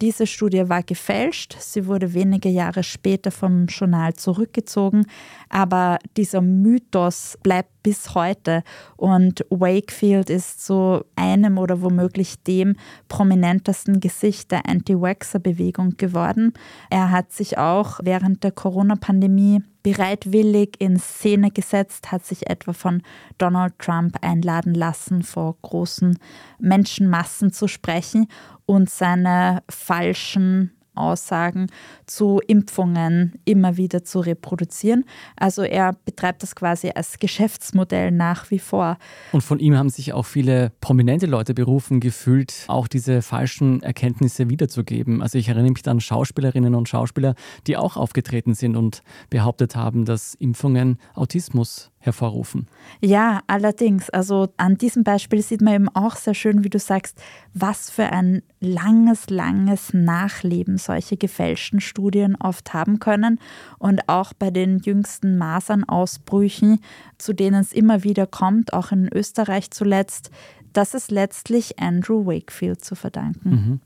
Diese 0.00 0.26
Studie 0.26 0.68
war 0.68 0.82
gefälscht, 0.82 1.56
sie 1.58 1.86
wurde 1.86 2.14
wenige 2.14 2.48
Jahre 2.48 2.82
später 2.82 3.30
vom 3.30 3.66
Journal 3.66 4.14
zurückgezogen, 4.14 5.06
aber 5.48 5.98
dieser 6.16 6.40
Mythos 6.40 7.38
bleibt 7.42 7.79
bis 7.82 8.14
heute 8.14 8.62
und 8.96 9.44
Wakefield 9.50 10.30
ist 10.30 10.64
zu 10.64 11.04
einem 11.16 11.58
oder 11.58 11.82
womöglich 11.82 12.42
dem 12.42 12.76
prominentesten 13.08 14.00
Gesicht 14.00 14.50
der 14.50 14.66
Anti-Vaxxer-Bewegung 14.66 15.96
geworden. 15.96 16.52
Er 16.90 17.10
hat 17.10 17.32
sich 17.32 17.58
auch 17.58 18.00
während 18.02 18.44
der 18.44 18.52
Corona-Pandemie 18.52 19.62
bereitwillig 19.82 20.76
in 20.78 20.98
Szene 20.98 21.50
gesetzt, 21.50 22.12
hat 22.12 22.24
sich 22.24 22.48
etwa 22.50 22.72
von 22.72 23.02
Donald 23.38 23.78
Trump 23.78 24.18
einladen 24.20 24.74
lassen, 24.74 25.22
vor 25.22 25.56
großen 25.62 26.18
Menschenmassen 26.58 27.52
zu 27.52 27.66
sprechen 27.66 28.26
und 28.66 28.90
seine 28.90 29.62
falschen 29.68 30.72
Aussagen 31.00 31.66
zu 32.06 32.40
Impfungen 32.46 33.40
immer 33.44 33.76
wieder 33.76 34.04
zu 34.04 34.20
reproduzieren. 34.20 35.04
Also 35.36 35.62
er 35.62 35.94
betreibt 36.04 36.42
das 36.42 36.54
quasi 36.54 36.90
als 36.94 37.18
Geschäftsmodell 37.18 38.10
nach 38.10 38.50
wie 38.50 38.58
vor. 38.58 38.98
Und 39.32 39.42
von 39.42 39.58
ihm 39.58 39.76
haben 39.76 39.90
sich 39.90 40.12
auch 40.12 40.26
viele 40.26 40.72
prominente 40.80 41.26
Leute 41.26 41.54
berufen 41.54 42.00
gefühlt, 42.00 42.64
auch 42.68 42.88
diese 42.88 43.22
falschen 43.22 43.82
Erkenntnisse 43.82 44.48
wiederzugeben. 44.48 45.22
Also 45.22 45.38
ich 45.38 45.48
erinnere 45.48 45.70
mich 45.70 45.88
an 45.88 46.00
Schauspielerinnen 46.00 46.74
und 46.74 46.88
Schauspieler, 46.88 47.34
die 47.66 47.76
auch 47.76 47.96
aufgetreten 47.96 48.54
sind 48.54 48.76
und 48.76 49.02
behauptet 49.30 49.76
haben, 49.76 50.04
dass 50.04 50.34
Impfungen 50.34 50.98
Autismus 51.14 51.90
hervorrufen. 52.00 52.66
Ja, 53.02 53.42
allerdings. 53.46 54.08
Also 54.08 54.48
an 54.56 54.78
diesem 54.78 55.04
Beispiel 55.04 55.42
sieht 55.42 55.60
man 55.60 55.74
eben 55.74 55.88
auch 55.90 56.16
sehr 56.16 56.32
schön, 56.32 56.64
wie 56.64 56.70
du 56.70 56.78
sagst, 56.78 57.20
was 57.52 57.90
für 57.90 58.06
ein 58.06 58.42
langes, 58.58 59.28
langes 59.28 59.92
Nachleben 59.92 60.78
solche 60.78 61.18
gefälschten 61.18 61.80
Studien 61.80 62.36
oft 62.36 62.72
haben 62.72 63.00
können. 63.00 63.38
Und 63.78 64.08
auch 64.08 64.32
bei 64.32 64.50
den 64.50 64.78
jüngsten 64.78 65.36
Masernausbrüchen, 65.36 66.80
zu 67.18 67.34
denen 67.34 67.60
es 67.60 67.72
immer 67.72 68.02
wieder 68.02 68.26
kommt, 68.26 68.72
auch 68.72 68.92
in 68.92 69.06
Österreich 69.12 69.70
zuletzt, 69.70 70.30
das 70.72 70.94
ist 70.94 71.10
letztlich 71.10 71.78
Andrew 71.78 72.24
Wakefield 72.24 72.82
zu 72.82 72.94
verdanken. 72.94 73.50
Mhm. 73.50 73.80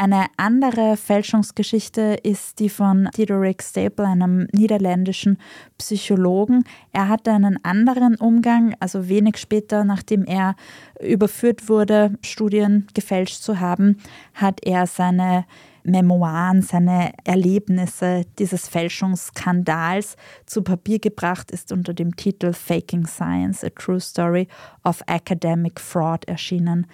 Eine 0.00 0.26
andere 0.36 0.96
Fälschungsgeschichte 0.96 2.20
ist 2.22 2.60
die 2.60 2.68
von 2.68 3.08
Theodoric 3.12 3.64
Staple, 3.64 4.06
einem 4.06 4.46
niederländischen 4.52 5.38
Psychologen. 5.76 6.62
Er 6.92 7.08
hatte 7.08 7.32
einen 7.32 7.58
anderen 7.64 8.14
Umgang, 8.14 8.76
also 8.78 9.08
wenig 9.08 9.38
später, 9.38 9.82
nachdem 9.82 10.22
er 10.22 10.54
überführt 11.00 11.68
wurde, 11.68 12.16
Studien 12.22 12.86
gefälscht 12.94 13.42
zu 13.42 13.58
haben, 13.58 13.98
hat 14.34 14.60
er 14.64 14.86
seine 14.86 15.46
Memoiren, 15.82 16.62
seine 16.62 17.10
Erlebnisse 17.24 18.22
dieses 18.38 18.68
Fälschungsskandals 18.68 20.14
zu 20.46 20.62
Papier 20.62 21.00
gebracht, 21.00 21.50
ist 21.50 21.72
unter 21.72 21.92
dem 21.92 22.14
Titel 22.14 22.52
Faking 22.52 23.04
Science, 23.04 23.64
a 23.64 23.70
True 23.70 23.98
Story 23.98 24.46
of 24.84 25.02
Academic 25.08 25.80
Fraud 25.80 26.24
erschienen. 26.26 26.86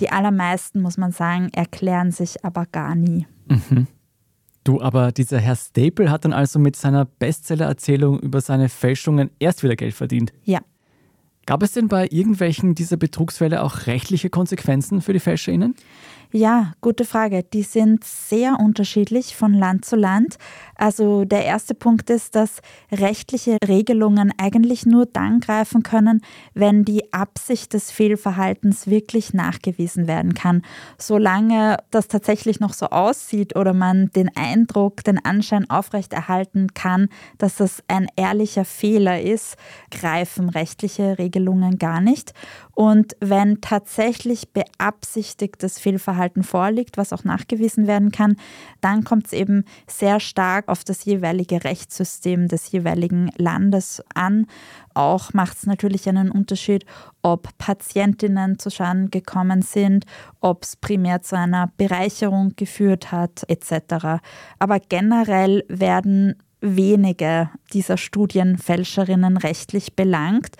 Die 0.00 0.10
allermeisten, 0.10 0.80
muss 0.80 0.96
man 0.96 1.12
sagen, 1.12 1.50
erklären 1.52 2.10
sich 2.10 2.44
aber 2.44 2.66
gar 2.66 2.94
nie. 2.94 3.26
Mhm. 3.46 3.86
Du, 4.64 4.80
aber 4.80 5.12
dieser 5.12 5.38
Herr 5.38 5.56
Staple 5.56 6.10
hat 6.10 6.24
dann 6.24 6.32
also 6.32 6.58
mit 6.58 6.76
seiner 6.76 7.04
Bestseller-Erzählung 7.04 8.20
über 8.20 8.40
seine 8.40 8.68
Fälschungen 8.68 9.30
erst 9.38 9.62
wieder 9.62 9.76
Geld 9.76 9.94
verdient. 9.94 10.32
Ja. 10.44 10.60
Gab 11.46 11.62
es 11.62 11.72
denn 11.72 11.88
bei 11.88 12.06
irgendwelchen 12.10 12.74
dieser 12.74 12.96
Betrugsfälle 12.96 13.62
auch 13.62 13.86
rechtliche 13.86 14.30
Konsequenzen 14.30 15.00
für 15.00 15.12
die 15.12 15.20
FälscherInnen? 15.20 15.74
Ja, 16.32 16.74
gute 16.80 17.04
Frage. 17.04 17.42
Die 17.42 17.64
sind 17.64 18.04
sehr 18.04 18.60
unterschiedlich 18.60 19.34
von 19.34 19.52
Land 19.52 19.84
zu 19.84 19.96
Land. 19.96 20.36
Also 20.76 21.24
der 21.24 21.44
erste 21.44 21.74
Punkt 21.74 22.08
ist, 22.08 22.36
dass 22.36 22.60
rechtliche 22.92 23.58
Regelungen 23.66 24.32
eigentlich 24.38 24.86
nur 24.86 25.06
dann 25.06 25.40
greifen 25.40 25.82
können, 25.82 26.22
wenn 26.54 26.84
die 26.84 27.12
Absicht 27.12 27.72
des 27.72 27.90
Fehlverhaltens 27.90 28.86
wirklich 28.86 29.34
nachgewiesen 29.34 30.06
werden 30.06 30.34
kann. 30.34 30.62
Solange 30.98 31.78
das 31.90 32.06
tatsächlich 32.06 32.60
noch 32.60 32.74
so 32.74 32.86
aussieht 32.86 33.56
oder 33.56 33.74
man 33.74 34.10
den 34.14 34.30
Eindruck, 34.36 35.02
den 35.02 35.18
Anschein 35.24 35.68
aufrechterhalten 35.68 36.74
kann, 36.74 37.08
dass 37.38 37.56
das 37.56 37.82
ein 37.88 38.06
ehrlicher 38.14 38.64
Fehler 38.64 39.20
ist, 39.20 39.56
greifen 39.90 40.48
rechtliche 40.48 41.18
Regelungen 41.18 41.78
gar 41.78 42.00
nicht. 42.00 42.34
Und 42.72 43.16
wenn 43.20 43.60
tatsächlich 43.60 44.52
beabsichtigtes 44.52 45.78
Fehlverhalten 45.78 46.19
vorliegt, 46.42 46.96
was 46.96 47.12
auch 47.12 47.24
nachgewiesen 47.24 47.86
werden 47.86 48.12
kann, 48.12 48.36
dann 48.80 49.04
kommt 49.04 49.26
es 49.26 49.32
eben 49.32 49.64
sehr 49.86 50.20
stark 50.20 50.68
auf 50.68 50.84
das 50.84 51.04
jeweilige 51.04 51.64
Rechtssystem 51.64 52.48
des 52.48 52.70
jeweiligen 52.72 53.30
Landes 53.36 54.02
an. 54.14 54.46
Auch 54.94 55.32
macht 55.32 55.58
es 55.58 55.66
natürlich 55.66 56.08
einen 56.08 56.30
Unterschied, 56.30 56.84
ob 57.22 57.56
Patientinnen 57.58 58.58
zu 58.58 58.70
Schaden 58.70 59.10
gekommen 59.10 59.62
sind, 59.62 60.04
ob 60.40 60.64
es 60.64 60.76
primär 60.76 61.22
zu 61.22 61.36
einer 61.36 61.72
Bereicherung 61.76 62.54
geführt 62.56 63.12
hat, 63.12 63.44
etc. 63.48 64.20
Aber 64.58 64.80
generell 64.80 65.64
werden 65.68 66.36
wenige 66.60 67.50
dieser 67.72 67.96
Studienfälscherinnen 67.96 69.36
rechtlich 69.36 69.96
belangt. 69.96 70.56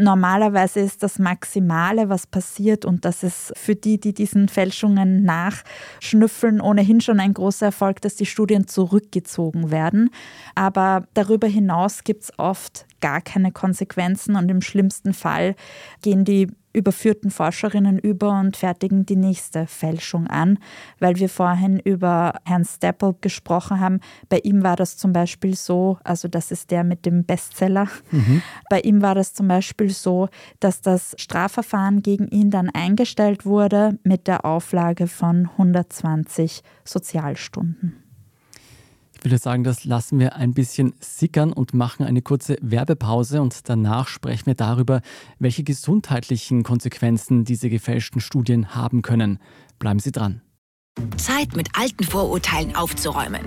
Normalerweise 0.00 0.80
ist 0.80 1.02
das 1.02 1.18
Maximale, 1.18 2.08
was 2.08 2.26
passiert, 2.26 2.84
und 2.84 3.04
das 3.04 3.22
ist 3.22 3.52
für 3.56 3.76
die, 3.76 4.00
die 4.00 4.14
diesen 4.14 4.48
Fälschungen 4.48 5.22
nachschnüffeln, 5.22 6.60
ohnehin 6.60 7.00
schon 7.00 7.20
ein 7.20 7.34
großer 7.34 7.66
Erfolg, 7.66 8.00
dass 8.00 8.16
die 8.16 8.26
Studien 8.26 8.66
zurückgezogen 8.66 9.70
werden. 9.70 10.10
Aber 10.54 11.06
darüber 11.14 11.46
hinaus 11.46 12.02
gibt 12.04 12.24
es 12.24 12.38
oft 12.38 12.86
gar 13.00 13.20
keine 13.20 13.52
Konsequenzen 13.52 14.36
und 14.36 14.50
im 14.50 14.62
schlimmsten 14.62 15.12
Fall 15.12 15.54
gehen 16.02 16.24
die 16.24 16.48
überführten 16.72 17.30
Forscherinnen 17.30 17.98
über 17.98 18.38
und 18.38 18.56
fertigen 18.56 19.06
die 19.06 19.16
nächste 19.16 19.66
Fälschung 19.66 20.26
an, 20.26 20.58
weil 20.98 21.16
wir 21.16 21.28
vorhin 21.28 21.78
über 21.78 22.34
Herrn 22.44 22.64
Staple 22.64 23.16
gesprochen 23.20 23.80
haben. 23.80 24.00
Bei 24.28 24.38
ihm 24.38 24.62
war 24.62 24.76
das 24.76 24.96
zum 24.96 25.12
Beispiel 25.12 25.56
so, 25.56 25.98
also 26.04 26.28
das 26.28 26.50
ist 26.50 26.70
der 26.70 26.84
mit 26.84 27.06
dem 27.06 27.24
Bestseller, 27.24 27.88
mhm. 28.10 28.42
bei 28.68 28.80
ihm 28.80 29.02
war 29.02 29.14
das 29.14 29.34
zum 29.34 29.48
Beispiel 29.48 29.90
so, 29.90 30.28
dass 30.60 30.80
das 30.80 31.14
Strafverfahren 31.18 32.02
gegen 32.02 32.28
ihn 32.28 32.50
dann 32.50 32.70
eingestellt 32.70 33.44
wurde 33.44 33.98
mit 34.04 34.26
der 34.26 34.44
Auflage 34.44 35.06
von 35.06 35.50
120 35.56 36.62
Sozialstunden. 36.84 37.99
Ich 39.20 39.26
würde 39.26 39.38
sagen, 39.38 39.64
das 39.64 39.84
lassen 39.84 40.18
wir 40.18 40.36
ein 40.36 40.54
bisschen 40.54 40.94
sickern 40.98 41.52
und 41.52 41.74
machen 41.74 42.06
eine 42.06 42.22
kurze 42.22 42.56
Werbepause 42.62 43.42
und 43.42 43.68
danach 43.68 44.08
sprechen 44.08 44.46
wir 44.46 44.54
darüber, 44.54 45.02
welche 45.38 45.62
gesundheitlichen 45.62 46.62
Konsequenzen 46.62 47.44
diese 47.44 47.68
gefälschten 47.68 48.22
Studien 48.22 48.74
haben 48.74 49.02
können. 49.02 49.38
Bleiben 49.78 49.98
Sie 49.98 50.10
dran. 50.10 50.40
Zeit, 51.18 51.54
mit 51.54 51.68
alten 51.78 52.04
Vorurteilen 52.04 52.74
aufzuräumen. 52.74 53.42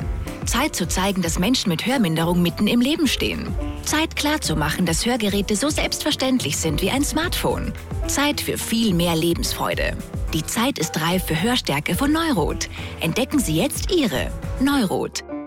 Zeit 0.46 0.76
zu 0.76 0.88
zeigen, 0.88 1.24
dass 1.24 1.40
Menschen 1.40 1.70
mit 1.70 1.88
Hörminderung 1.88 2.44
mitten 2.44 2.68
im 2.68 2.80
Leben 2.80 3.08
stehen. 3.08 3.48
Zeit 3.84 4.16
klarzumachen, 4.16 4.86
dass 4.86 5.08
Hörgeräte 5.08 5.56
so 5.56 5.70
selbstverständlich 5.70 6.56
sind 6.58 6.84
wie 6.84 6.92
ein 6.92 7.04
Smartphone. 7.04 7.74
Zeit 8.08 8.42
für 8.42 8.60
viel 8.60 8.94
mehr 8.94 9.16
Lebensfreude. 9.16 9.98
Die 10.34 10.46
Zeit 10.46 10.78
ist 10.78 11.02
reif 11.02 11.26
für 11.26 11.42
Hörstärke 11.42 11.96
von 11.96 12.12
Neurot. 12.12 12.70
Entdecken 13.02 13.40
Sie 13.40 13.56
jetzt 13.56 13.92
Ihre 13.92 14.32
Neurot. 14.62 15.24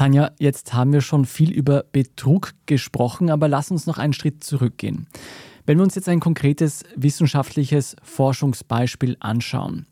Tanja, 0.00 0.30
jetzt 0.38 0.72
haben 0.72 0.94
wir 0.94 1.02
schon 1.02 1.26
viel 1.26 1.52
über 1.52 1.84
Betrug 1.92 2.54
gesprochen, 2.64 3.28
aber 3.28 3.48
lass 3.48 3.70
uns 3.70 3.84
noch 3.84 3.98
einen 3.98 4.14
Schritt 4.14 4.42
zurückgehen. 4.42 5.06
Wenn 5.66 5.76
wir 5.76 5.84
uns 5.84 5.94
jetzt 5.94 6.08
ein 6.08 6.20
konkretes 6.20 6.84
wissenschaftliches 6.96 7.96
Forschungsbeispiel 8.02 9.18
anschauen, 9.20 9.84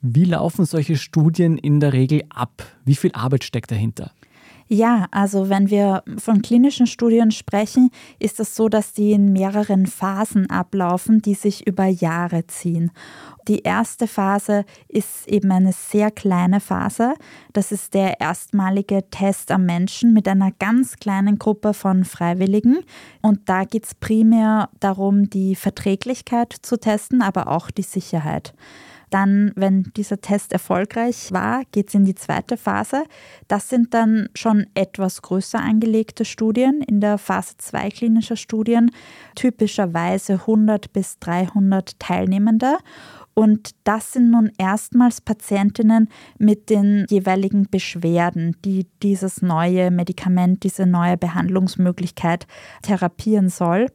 wie 0.00 0.24
laufen 0.24 0.66
solche 0.66 0.96
Studien 0.96 1.58
in 1.58 1.80
der 1.80 1.92
Regel 1.92 2.22
ab? 2.30 2.62
Wie 2.84 2.94
viel 2.94 3.10
Arbeit 3.10 3.42
steckt 3.42 3.72
dahinter? 3.72 4.12
Ja, 4.66 5.08
also 5.10 5.50
wenn 5.50 5.68
wir 5.68 6.02
von 6.16 6.40
klinischen 6.40 6.86
Studien 6.86 7.30
sprechen, 7.32 7.90
ist 8.18 8.40
es 8.40 8.56
so, 8.56 8.70
dass 8.70 8.94
die 8.94 9.12
in 9.12 9.32
mehreren 9.32 9.86
Phasen 9.86 10.48
ablaufen, 10.48 11.20
die 11.20 11.34
sich 11.34 11.66
über 11.66 11.84
Jahre 11.84 12.46
ziehen. 12.46 12.90
Die 13.46 13.60
erste 13.60 14.06
Phase 14.06 14.64
ist 14.88 15.28
eben 15.28 15.52
eine 15.52 15.72
sehr 15.72 16.10
kleine 16.10 16.60
Phase. 16.60 17.12
Das 17.52 17.72
ist 17.72 17.92
der 17.92 18.22
erstmalige 18.22 19.04
Test 19.10 19.50
am 19.50 19.66
Menschen 19.66 20.14
mit 20.14 20.26
einer 20.26 20.50
ganz 20.50 20.96
kleinen 20.96 21.38
Gruppe 21.38 21.74
von 21.74 22.06
Freiwilligen. 22.06 22.78
Und 23.20 23.50
da 23.50 23.64
geht 23.64 23.84
es 23.84 23.94
primär 23.94 24.70
darum, 24.80 25.28
die 25.28 25.56
Verträglichkeit 25.56 26.54
zu 26.62 26.78
testen, 26.78 27.20
aber 27.20 27.48
auch 27.48 27.70
die 27.70 27.82
Sicherheit. 27.82 28.54
Dann, 29.14 29.52
wenn 29.54 29.92
dieser 29.96 30.20
Test 30.20 30.52
erfolgreich 30.52 31.30
war, 31.30 31.62
geht 31.70 31.86
es 31.86 31.94
in 31.94 32.04
die 32.04 32.16
zweite 32.16 32.56
Phase. 32.56 33.04
Das 33.46 33.68
sind 33.68 33.94
dann 33.94 34.28
schon 34.34 34.66
etwas 34.74 35.22
größer 35.22 35.60
angelegte 35.60 36.24
Studien 36.24 36.82
in 36.82 37.00
der 37.00 37.16
Phase 37.18 37.54
2 37.58 37.90
klinischer 37.90 38.34
Studien, 38.34 38.90
typischerweise 39.36 40.32
100 40.32 40.92
bis 40.92 41.20
300 41.20 41.96
Teilnehmende. 42.00 42.78
Und 43.34 43.76
das 43.84 44.14
sind 44.14 44.32
nun 44.32 44.50
erstmals 44.58 45.20
Patientinnen 45.20 46.08
mit 46.38 46.68
den 46.68 47.06
jeweiligen 47.08 47.68
Beschwerden, 47.70 48.56
die 48.64 48.88
dieses 49.00 49.42
neue 49.42 49.92
Medikament, 49.92 50.64
diese 50.64 50.86
neue 50.86 51.16
Behandlungsmöglichkeit 51.16 52.48
therapieren 52.82 53.48
soll. 53.48 53.86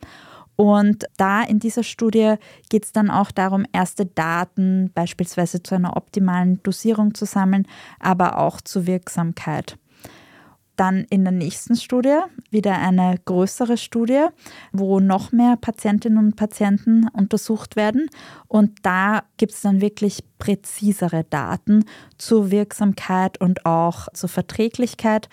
Und 0.60 1.06
da 1.16 1.42
in 1.42 1.60
dieser 1.60 1.84
Studie 1.84 2.36
geht 2.68 2.84
es 2.84 2.92
dann 2.92 3.10
auch 3.10 3.32
darum, 3.32 3.64
erste 3.72 4.06
Daten 4.06 4.92
beispielsweise 4.94 5.64
zu 5.64 5.74
einer 5.74 5.96
optimalen 5.96 6.62
Dosierung 6.64 7.14
zu 7.14 7.24
sammeln, 7.24 7.66
aber 7.98 8.40
auch 8.40 8.60
zur 8.60 8.86
Wirksamkeit. 8.86 9.78
Dann 10.76 11.06
in 11.10 11.24
der 11.24 11.32
nächsten 11.32 11.78
Studie 11.78 12.18
wieder 12.50 12.78
eine 12.78 13.16
größere 13.24 13.78
Studie, 13.78 14.26
wo 14.74 15.00
noch 15.00 15.32
mehr 15.32 15.56
Patientinnen 15.56 16.18
und 16.18 16.36
Patienten 16.36 17.08
untersucht 17.08 17.78
werden. 17.78 18.10
Und 18.50 18.80
da 18.82 19.24
gibt 19.38 19.54
es 19.54 19.62
dann 19.62 19.80
wirklich 19.80 20.26
präzisere 20.40 21.24
Daten 21.24 21.86
zur 22.18 22.52
Wirksamkeit 22.52 23.40
und 23.40 23.66
auch 23.66 24.10
zur 24.12 24.28
Verträglichkeit. 24.28 25.30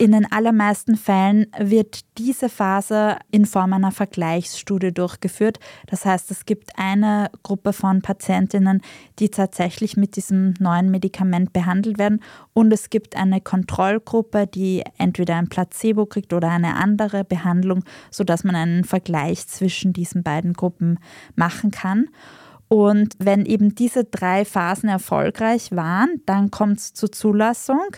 In 0.00 0.12
den 0.12 0.30
allermeisten 0.30 0.94
Fällen 0.96 1.46
wird 1.58 2.02
diese 2.18 2.48
Phase 2.48 3.16
in 3.32 3.46
Form 3.46 3.72
einer 3.72 3.90
Vergleichsstudie 3.90 4.94
durchgeführt. 4.94 5.58
Das 5.88 6.04
heißt, 6.04 6.30
es 6.30 6.46
gibt 6.46 6.78
eine 6.78 7.32
Gruppe 7.42 7.72
von 7.72 8.00
Patientinnen, 8.00 8.80
die 9.18 9.28
tatsächlich 9.28 9.96
mit 9.96 10.14
diesem 10.14 10.54
neuen 10.60 10.92
Medikament 10.92 11.52
behandelt 11.52 11.98
werden 11.98 12.22
und 12.52 12.72
es 12.72 12.90
gibt 12.90 13.16
eine 13.16 13.40
Kontrollgruppe, 13.40 14.46
die 14.46 14.84
entweder 14.98 15.34
ein 15.34 15.48
Placebo 15.48 16.06
kriegt 16.06 16.32
oder 16.32 16.48
eine 16.48 16.76
andere 16.76 17.24
Behandlung, 17.24 17.82
sodass 18.12 18.44
man 18.44 18.54
einen 18.54 18.84
Vergleich 18.84 19.48
zwischen 19.48 19.92
diesen 19.92 20.22
beiden 20.22 20.52
Gruppen 20.52 21.00
machen 21.34 21.72
kann. 21.72 22.06
Und 22.68 23.14
wenn 23.18 23.46
eben 23.46 23.74
diese 23.74 24.04
drei 24.04 24.44
Phasen 24.44 24.90
erfolgreich 24.90 25.72
waren, 25.72 26.22
dann 26.24 26.52
kommt 26.52 26.78
es 26.78 26.92
zur 26.92 27.10
Zulassung 27.10 27.96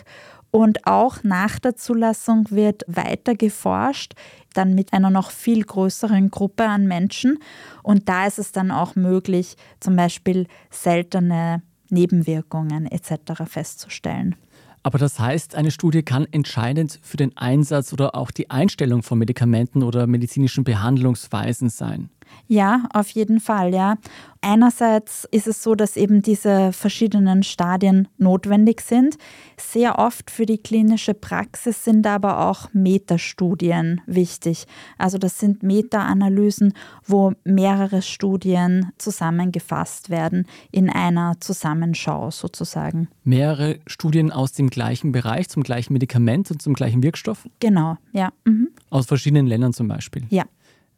und 0.51 0.85
auch 0.85 1.23
nach 1.23 1.59
der 1.59 1.75
Zulassung 1.75 2.45
wird 2.49 2.83
weiter 2.87 3.35
geforscht, 3.35 4.13
dann 4.53 4.75
mit 4.75 4.93
einer 4.93 5.09
noch 5.09 5.31
viel 5.31 5.63
größeren 5.63 6.29
Gruppe 6.29 6.65
an 6.65 6.87
Menschen. 6.87 7.39
Und 7.83 8.09
da 8.09 8.27
ist 8.27 8.37
es 8.37 8.51
dann 8.51 8.69
auch 8.69 8.95
möglich, 8.95 9.55
zum 9.79 9.95
Beispiel 9.95 10.47
seltene 10.69 11.61
Nebenwirkungen 11.89 12.85
etc. 12.85 13.43
festzustellen. 13.45 14.35
Aber 14.83 14.97
das 14.97 15.19
heißt, 15.19 15.55
eine 15.55 15.71
Studie 15.71 16.01
kann 16.01 16.25
entscheidend 16.31 16.99
für 17.03 17.17
den 17.17 17.37
Einsatz 17.37 17.93
oder 17.93 18.15
auch 18.15 18.31
die 18.31 18.49
Einstellung 18.49 19.03
von 19.03 19.19
Medikamenten 19.19 19.83
oder 19.83 20.07
medizinischen 20.07 20.63
Behandlungsweisen 20.63 21.69
sein. 21.69 22.09
Ja, 22.47 22.83
auf 22.93 23.09
jeden 23.09 23.39
Fall, 23.39 23.73
ja. 23.73 23.95
Einerseits 24.41 25.27
ist 25.31 25.45
es 25.47 25.61
so, 25.61 25.75
dass 25.75 25.95
eben 25.95 26.23
diese 26.23 26.73
verschiedenen 26.73 27.43
Stadien 27.43 28.07
notwendig 28.17 28.81
sind. 28.81 29.17
Sehr 29.55 29.99
oft 29.99 30.31
für 30.31 30.47
die 30.47 30.57
klinische 30.57 31.13
Praxis 31.13 31.83
sind 31.83 32.07
aber 32.07 32.49
auch 32.49 32.73
Metastudien 32.73 34.01
wichtig. 34.07 34.65
Also 34.97 35.19
das 35.19 35.37
sind 35.39 35.61
Meta-Analysen, 35.61 36.73
wo 37.05 37.33
mehrere 37.43 38.01
Studien 38.01 38.91
zusammengefasst 38.97 40.09
werden 40.09 40.47
in 40.71 40.89
einer 40.89 41.35
Zusammenschau 41.39 42.31
sozusagen. 42.31 43.09
Mehrere 43.23 43.79
Studien 43.85 44.31
aus 44.31 44.53
dem 44.53 44.71
gleichen 44.71 45.11
Bereich, 45.11 45.49
zum 45.49 45.61
gleichen 45.61 45.93
Medikament 45.93 46.49
und 46.49 46.63
zum 46.63 46.73
gleichen 46.73 47.03
Wirkstoff? 47.03 47.47
Genau, 47.59 47.97
ja. 48.11 48.33
Mhm. 48.45 48.69
Aus 48.89 49.05
verschiedenen 49.05 49.45
Ländern 49.45 49.71
zum 49.71 49.87
Beispiel? 49.87 50.23
Ja. 50.29 50.45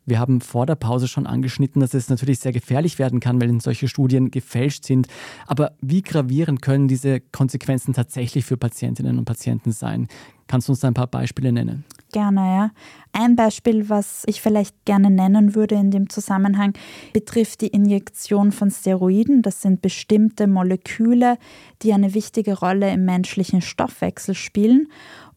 Wir 0.06 0.20
haben 0.20 0.42
vor 0.42 0.66
der 0.66 0.76
Pause 0.76 1.08
schon 1.08 1.26
angeschnitten, 1.26 1.80
dass 1.80 1.94
es 1.94 2.10
natürlich 2.10 2.40
sehr 2.40 2.52
gefährlich 2.52 3.00
werden 3.00 3.20
kann, 3.20 3.40
wenn 3.40 3.60
solche 3.60 3.88
Studien 3.88 4.32
gefälscht 4.32 4.86
sind. 4.86 5.08
Aber 5.48 5.74
wie 5.82 6.02
gravierend 6.02 6.62
können 6.62 6.88
diese 6.88 7.22
Konsequenzen 7.22 7.94
tatsächlich 7.94 8.46
für 8.46 8.58
Patientinnen 8.58 9.18
und 9.18 9.26
Patienten 9.26 9.72
sein? 9.72 10.08
Kannst 10.48 10.68
du 10.68 10.74
uns 10.74 10.82
da 10.82 10.90
ein 10.90 10.94
paar 10.94 11.08
Beispiele 11.08 11.52
nennen? 11.52 11.86
Gerne, 12.12 12.42
ja. 12.42 12.72
Ein 13.12 13.36
Beispiel, 13.36 13.90
was 13.90 14.24
ich 14.28 14.42
vielleicht 14.42 14.86
gerne 14.86 15.10
nennen 15.10 15.56
würde 15.56 15.76
in 15.76 15.90
dem 15.90 16.10
Zusammenhang, 16.10 16.74
betrifft 17.12 17.62
die 17.62 17.68
Injektion 17.68 18.52
von 18.52 18.70
Steroiden. 18.70 19.42
Das 19.42 19.62
sind 19.62 19.82
bestimmte 19.82 20.48
Moleküle, 20.48 21.38
die 21.82 21.94
eine 21.94 22.14
wichtige 22.14 22.60
Rolle 22.60 22.92
im 22.92 23.06
menschlichen 23.06 23.62
Stoffwechsel 23.62 24.36
spielen. 24.36 24.90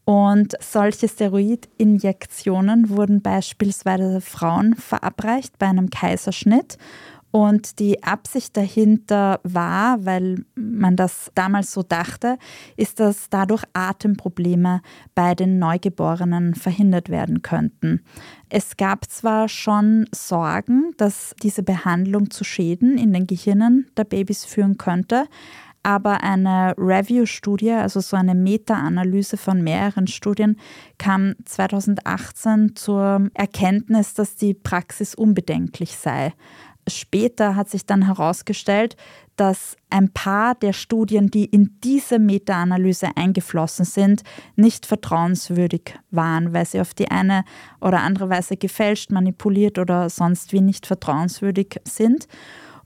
Und 0.07 0.53
solche 0.61 1.09
Steroidinjektionen 1.09 2.89
wurden 2.91 3.21
beispielsweise 3.21 4.21
Frauen 4.21 4.73
verabreicht 4.75 5.59
bei 5.59 5.65
einem 5.67 5.89
Kaiserschnitt. 5.89 6.77
Und 7.31 7.79
die 7.79 8.01
Absicht 8.03 8.55
dahinter 8.55 9.41
war, 9.43 10.05
weil 10.05 10.45
man 10.55 10.95
das 10.95 11.29
damals 11.35 11.73
so 11.73 11.83
dachte, 11.83 12.37
ist, 12.77 13.01
dass 13.01 13.29
dadurch 13.29 13.63
Atemprobleme 13.73 14.81
bei 15.13 15.35
den 15.35 15.59
Neugeborenen 15.59 16.55
verhindert 16.55 17.09
werden 17.09 17.41
könnten. 17.41 18.01
Es 18.47 18.77
gab 18.77 19.09
zwar 19.11 19.49
schon 19.49 20.07
Sorgen, 20.15 20.93
dass 20.95 21.35
diese 21.43 21.63
Behandlung 21.63 22.31
zu 22.31 22.45
Schäden 22.45 22.97
in 22.97 23.11
den 23.11 23.27
Gehirnen 23.27 23.91
der 23.97 24.05
Babys 24.05 24.45
führen 24.45 24.77
könnte, 24.77 25.25
aber 25.87 26.21
eine 26.21 26.73
Review-Studie, 26.77 27.71
also 27.71 28.01
so 28.01 28.17
eine 28.17 28.35
Meta-Analyse 28.35 29.37
von 29.37 29.61
mehreren 29.61 30.07
Studien, 30.07 30.59
kam 30.97 31.35
2018 31.45 32.75
zur 32.75 33.29
Erkenntnis, 33.33 34.13
dass 34.13 34.35
die 34.35 34.53
Praxis 34.53 35.15
unbedenklich 35.15 35.95
sei. 35.95 36.33
Später 36.89 37.55
hat 37.55 37.69
sich 37.69 37.85
dann 37.85 38.05
herausgestellt, 38.05 38.97
dass 39.37 39.77
ein 39.89 40.11
paar 40.11 40.55
der 40.55 40.73
Studien, 40.73 41.27
die 41.27 41.45
in 41.45 41.77
diese 41.81 42.19
Meta-Analyse 42.19 43.11
eingeflossen 43.15 43.85
sind, 43.85 44.23
nicht 44.57 44.85
vertrauenswürdig 44.85 45.97
waren, 46.11 46.51
weil 46.51 46.65
sie 46.65 46.81
auf 46.81 46.93
die 46.93 47.09
eine 47.09 47.45
oder 47.79 48.01
andere 48.01 48.29
Weise 48.29 48.57
gefälscht, 48.57 49.09
manipuliert 49.11 49.79
oder 49.79 50.09
sonst 50.09 50.51
wie 50.51 50.59
nicht 50.59 50.85
vertrauenswürdig 50.85 51.79
sind. 51.85 52.27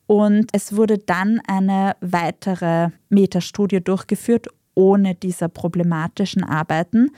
Und 0.08 0.50
es 0.54 0.76
wurde 0.76 0.98
dann 0.98 1.40
eine 1.48 1.96
weitere 2.02 2.90
Metastudie 3.10 3.82
durchgeführt 3.82 4.48
ohne 4.76 5.16
dieser 5.16 5.48
problematischen 5.48 6.44
Arbeiten. 6.44 7.12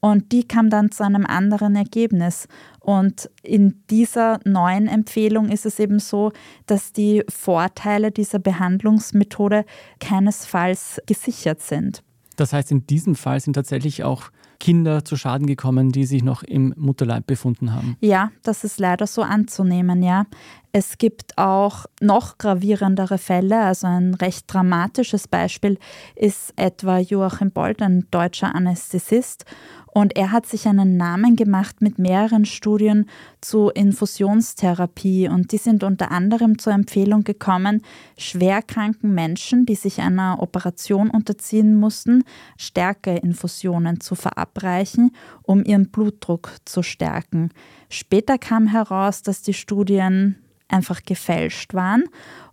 Und 0.00 0.30
die 0.30 0.46
kam 0.46 0.70
dann 0.70 0.92
zu 0.92 1.04
einem 1.04 1.26
anderen 1.26 1.74
Ergebnis. 1.74 2.46
Und 2.80 3.28
in 3.42 3.82
dieser 3.90 4.38
neuen 4.44 4.86
Empfehlung 4.86 5.48
ist 5.48 5.66
es 5.66 5.78
eben 5.80 5.98
so, 5.98 6.32
dass 6.66 6.92
die 6.92 7.24
Vorteile 7.28 8.12
dieser 8.12 8.38
Behandlungsmethode 8.38 9.64
keinesfalls 9.98 11.00
gesichert 11.06 11.60
sind. 11.60 12.02
Das 12.36 12.52
heißt, 12.52 12.70
in 12.70 12.86
diesem 12.86 13.16
Fall 13.16 13.40
sind 13.40 13.54
tatsächlich 13.54 14.04
auch 14.04 14.30
Kinder 14.60 15.04
zu 15.04 15.16
Schaden 15.16 15.46
gekommen, 15.46 15.92
die 15.92 16.04
sich 16.04 16.22
noch 16.22 16.42
im 16.42 16.74
Mutterleib 16.76 17.26
befunden 17.26 17.72
haben. 17.72 17.96
Ja, 18.00 18.32
das 18.42 18.64
ist 18.64 18.80
leider 18.80 19.06
so 19.06 19.22
anzunehmen, 19.22 20.02
ja. 20.02 20.26
Es 20.72 20.98
gibt 20.98 21.38
auch 21.38 21.86
noch 22.00 22.38
gravierendere 22.38 23.18
Fälle. 23.18 23.60
Also 23.60 23.86
ein 23.86 24.14
recht 24.14 24.52
dramatisches 24.52 25.26
Beispiel 25.26 25.78
ist 26.14 26.52
etwa 26.56 26.98
Joachim 26.98 27.50
Bold, 27.50 27.80
ein 27.80 28.06
deutscher 28.10 28.54
Anästhesist. 28.54 29.44
Und 29.98 30.16
er 30.16 30.30
hat 30.30 30.46
sich 30.46 30.68
einen 30.68 30.96
Namen 30.96 31.34
gemacht 31.34 31.82
mit 31.82 31.98
mehreren 31.98 32.44
Studien 32.44 33.10
zu 33.40 33.70
Infusionstherapie. 33.70 35.28
Und 35.28 35.50
die 35.50 35.58
sind 35.58 35.82
unter 35.82 36.12
anderem 36.12 36.56
zur 36.60 36.72
Empfehlung 36.72 37.24
gekommen, 37.24 37.82
schwerkranken 38.16 39.12
Menschen, 39.12 39.66
die 39.66 39.74
sich 39.74 40.00
einer 40.00 40.40
Operation 40.40 41.10
unterziehen 41.10 41.74
mussten, 41.74 42.22
Stärkeinfusionen 42.58 43.98
zu 43.98 44.14
verabreichen, 44.14 45.10
um 45.42 45.64
ihren 45.64 45.88
Blutdruck 45.88 46.52
zu 46.64 46.84
stärken. 46.84 47.50
Später 47.88 48.38
kam 48.38 48.68
heraus, 48.68 49.22
dass 49.22 49.42
die 49.42 49.54
Studien 49.54 50.36
einfach 50.68 51.02
gefälscht 51.02 51.74
waren 51.74 52.04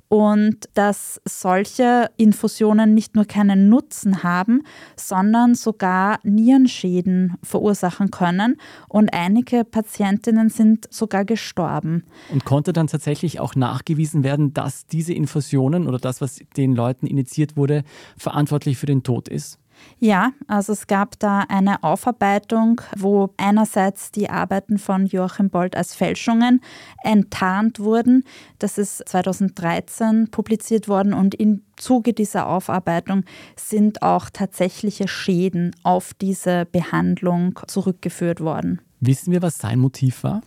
und 0.07 0.69
dass 0.73 1.19
solche 1.27 2.09
Infusionen 2.17 2.93
nicht 2.93 3.15
nur 3.15 3.25
keinen 3.25 3.69
Nutzen 3.69 4.23
haben, 4.23 4.63
sondern 4.95 5.55
sogar 5.55 6.19
Nierenschäden 6.23 7.35
verursachen 7.43 8.11
können. 8.11 8.57
Und 8.87 9.13
einige 9.13 9.63
Patientinnen 9.63 10.49
sind 10.49 10.87
sogar 10.93 11.25
gestorben. 11.25 12.03
Und 12.31 12.45
konnte 12.45 12.73
dann 12.73 12.87
tatsächlich 12.87 13.39
auch 13.39 13.55
nachgewiesen 13.55 14.23
werden, 14.23 14.53
dass 14.53 14.85
diese 14.85 15.13
Infusionen 15.13 15.87
oder 15.87 15.97
das, 15.97 16.21
was 16.21 16.39
den 16.55 16.75
Leuten 16.75 17.07
initiiert 17.07 17.57
wurde, 17.57 17.83
verantwortlich 18.17 18.77
für 18.77 18.85
den 18.85 19.03
Tod 19.03 19.27
ist? 19.27 19.59
Ja, 19.99 20.31
also 20.47 20.73
es 20.73 20.88
gab 20.88 21.17
da 21.19 21.39
eine 21.47 21.83
Aufarbeitung, 21.83 22.81
wo 22.97 23.33
einerseits 23.38 24.11
die 24.11 24.29
Arbeiten 24.29 24.77
von 24.77 25.05
Joachim 25.05 25.49
Bold 25.49 25.75
als 25.75 25.95
Fälschungen 25.95 26.61
enttarnt 27.03 27.79
wurden. 27.79 28.23
Das 28.59 28.77
ist 28.77 29.07
2013 29.07 30.29
publiziert 30.31 30.88
worden 30.88 31.13
und 31.13 31.35
im 31.35 31.61
Zuge 31.77 32.13
dieser 32.13 32.47
Aufarbeitung 32.47 33.23
sind 33.55 34.01
auch 34.01 34.29
tatsächliche 34.29 35.07
Schäden 35.07 35.75
auf 35.83 36.13
diese 36.13 36.65
Behandlung 36.65 37.59
zurückgeführt 37.67 38.41
worden. 38.41 38.81
Wissen 38.99 39.31
wir, 39.31 39.41
was 39.41 39.57
sein 39.57 39.79
Motiv 39.79 40.23
war? 40.23 40.41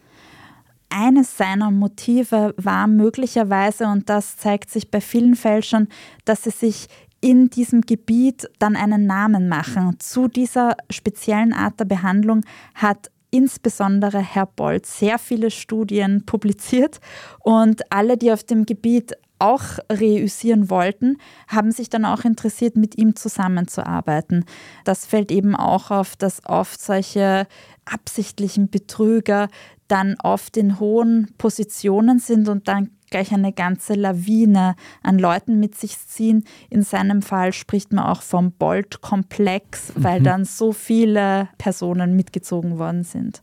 Eines 0.90 1.36
seiner 1.36 1.70
Motive 1.70 2.54
war 2.56 2.86
möglicherweise, 2.86 3.88
und 3.88 4.08
das 4.08 4.38
zeigt 4.38 4.70
sich 4.70 4.90
bei 4.90 5.02
vielen 5.02 5.36
Fälschern, 5.36 5.88
dass 6.24 6.44
sie 6.44 6.50
sich 6.50 6.88
in 7.20 7.50
diesem 7.50 7.82
Gebiet 7.82 8.48
dann 8.58 8.76
einen 8.76 9.06
Namen 9.06 9.48
machen. 9.48 9.96
Zu 9.98 10.28
dieser 10.28 10.76
speziellen 10.90 11.52
Art 11.52 11.80
der 11.80 11.84
Behandlung 11.84 12.42
hat 12.74 13.10
insbesondere 13.30 14.20
Herr 14.20 14.46
Bolt 14.46 14.86
sehr 14.86 15.18
viele 15.18 15.50
Studien 15.50 16.24
publiziert 16.24 17.00
und 17.40 17.82
alle, 17.92 18.16
die 18.16 18.32
auf 18.32 18.44
dem 18.44 18.64
Gebiet 18.64 19.14
auch 19.38 19.62
reüssieren 19.90 20.68
wollten, 20.70 21.18
haben 21.46 21.70
sich 21.70 21.88
dann 21.88 22.04
auch 22.04 22.24
interessiert, 22.24 22.76
mit 22.76 22.98
ihm 22.98 23.14
zusammenzuarbeiten. 23.14 24.44
Das 24.84 25.06
fällt 25.06 25.30
eben 25.30 25.54
auch 25.54 25.90
auf, 25.90 26.16
dass 26.16 26.44
oft 26.44 26.80
solche 26.80 27.46
absichtlichen 27.84 28.68
Betrüger 28.68 29.48
dann 29.86 30.16
oft 30.22 30.56
in 30.56 30.80
hohen 30.80 31.32
Positionen 31.38 32.18
sind 32.18 32.48
und 32.48 32.68
dann 32.68 32.90
gleich 33.10 33.32
eine 33.32 33.52
ganze 33.52 33.94
Lawine 33.94 34.76
an 35.02 35.18
Leuten 35.18 35.58
mit 35.60 35.74
sich 35.74 35.98
ziehen. 35.98 36.44
In 36.70 36.82
seinem 36.82 37.22
Fall 37.22 37.52
spricht 37.52 37.92
man 37.92 38.04
auch 38.04 38.22
vom 38.22 38.52
Bolt-Komplex, 38.52 39.92
weil 39.96 40.20
mhm. 40.20 40.24
dann 40.24 40.44
so 40.44 40.72
viele 40.72 41.48
Personen 41.58 42.16
mitgezogen 42.16 42.78
worden 42.78 43.04
sind. 43.04 43.42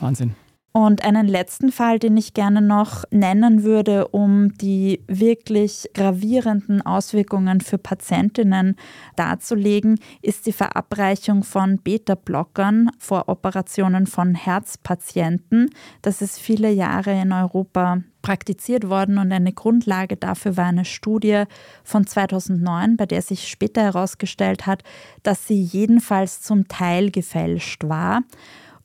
Wahnsinn. 0.00 0.34
Und 0.78 1.04
einen 1.04 1.26
letzten 1.26 1.72
Fall, 1.72 1.98
den 1.98 2.16
ich 2.16 2.34
gerne 2.34 2.62
noch 2.62 3.02
nennen 3.10 3.64
würde, 3.64 4.06
um 4.06 4.56
die 4.58 5.02
wirklich 5.08 5.90
gravierenden 5.92 6.86
Auswirkungen 6.86 7.60
für 7.60 7.78
Patientinnen 7.78 8.76
darzulegen, 9.16 9.98
ist 10.22 10.46
die 10.46 10.52
Verabreichung 10.52 11.42
von 11.42 11.78
Beta-Blockern 11.78 12.90
vor 12.96 13.28
Operationen 13.28 14.06
von 14.06 14.36
Herzpatienten. 14.36 15.70
Das 16.00 16.22
ist 16.22 16.38
viele 16.38 16.70
Jahre 16.70 17.20
in 17.20 17.32
Europa 17.32 18.02
praktiziert 18.22 18.88
worden 18.88 19.18
und 19.18 19.32
eine 19.32 19.52
Grundlage 19.52 20.16
dafür 20.16 20.56
war 20.56 20.66
eine 20.66 20.84
Studie 20.84 21.42
von 21.82 22.06
2009, 22.06 22.96
bei 22.96 23.06
der 23.06 23.22
sich 23.22 23.48
später 23.48 23.82
herausgestellt 23.82 24.66
hat, 24.66 24.84
dass 25.24 25.48
sie 25.48 25.60
jedenfalls 25.60 26.40
zum 26.40 26.68
Teil 26.68 27.10
gefälscht 27.10 27.82
war. 27.88 28.22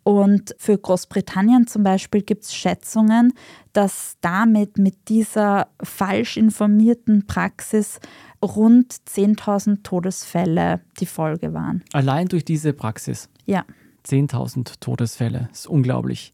Und 0.03 0.53
für 0.57 0.77
Großbritannien 0.77 1.65
zum 1.67 1.83
Beispiel 1.83 2.21
gibt 2.21 2.43
es 2.43 2.53
Schätzungen, 2.53 3.33
dass 3.71 4.17
damit 4.21 4.77
mit 4.77 5.07
dieser 5.07 5.67
falsch 5.81 6.35
informierten 6.37 7.25
Praxis 7.25 7.99
rund 8.43 8.93
10.000 8.93 9.83
Todesfälle 9.83 10.81
die 10.99 11.05
Folge 11.05 11.53
waren. 11.53 11.83
Allein 11.93 12.27
durch 12.27 12.43
diese 12.43 12.73
Praxis? 12.73 13.29
Ja. 13.45 13.63
10.000 14.05 14.73
Todesfälle, 14.81 15.47
das 15.49 15.61
ist 15.61 15.67
unglaublich. 15.67 16.33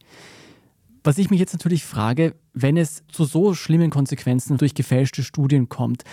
Was 1.03 1.19
ich 1.19 1.29
mich 1.29 1.39
jetzt 1.39 1.53
natürlich 1.53 1.85
frage, 1.85 2.35
wenn 2.53 2.75
es 2.75 3.03
zu 3.07 3.23
so 3.23 3.53
schlimmen 3.53 3.91
Konsequenzen 3.91 4.57
durch 4.57 4.73
gefälschte 4.73 5.23
Studien 5.23 5.69
kommt, 5.69 6.03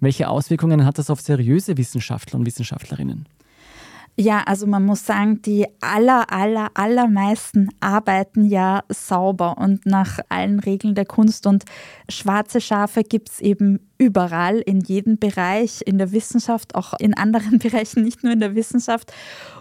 welche 0.00 0.28
Auswirkungen 0.28 0.84
hat 0.84 0.98
das 0.98 1.10
auf 1.10 1.20
seriöse 1.20 1.76
Wissenschaftler 1.76 2.40
und 2.40 2.46
Wissenschaftlerinnen? 2.46 3.28
Ja, 4.16 4.42
also 4.42 4.66
man 4.66 4.84
muss 4.84 5.06
sagen, 5.06 5.40
die 5.40 5.66
aller, 5.80 6.30
aller, 6.30 6.70
allermeisten 6.74 7.70
arbeiten 7.80 8.44
ja 8.44 8.84
sauber 8.90 9.56
und 9.56 9.86
nach 9.86 10.18
allen 10.28 10.60
Regeln 10.60 10.94
der 10.94 11.06
Kunst. 11.06 11.46
Und 11.46 11.64
schwarze 12.10 12.60
Schafe 12.60 13.04
gibt 13.04 13.30
es 13.30 13.40
eben 13.40 13.88
überall, 13.96 14.58
in 14.58 14.80
jedem 14.80 15.18
Bereich, 15.18 15.80
in 15.86 15.96
der 15.96 16.12
Wissenschaft, 16.12 16.74
auch 16.74 16.92
in 16.98 17.16
anderen 17.16 17.58
Bereichen, 17.58 18.02
nicht 18.02 18.22
nur 18.22 18.34
in 18.34 18.40
der 18.40 18.54
Wissenschaft. 18.54 19.14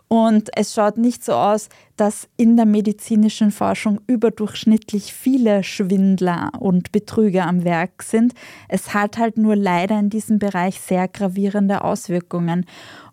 Und 0.10 0.50
es 0.58 0.74
schaut 0.74 0.98
nicht 0.98 1.24
so 1.24 1.32
aus, 1.32 1.70
dass 1.96 2.28
in 2.36 2.58
der 2.58 2.66
medizinischen 2.66 3.52
Forschung 3.52 4.02
überdurchschnittlich 4.08 5.14
viele 5.14 5.64
Schwindler 5.64 6.52
und 6.60 6.92
Betrüger 6.92 7.48
am 7.48 7.64
Werk 7.64 8.04
sind. 8.04 8.34
Es 8.68 8.94
hat 8.94 9.18
halt 9.18 9.38
nur 9.38 9.56
leider 9.56 9.98
in 9.98 10.10
diesem 10.10 10.40
Bereich 10.40 10.82
sehr 10.82 11.08
gravierende 11.08 11.86
Auswirkungen 11.86 12.66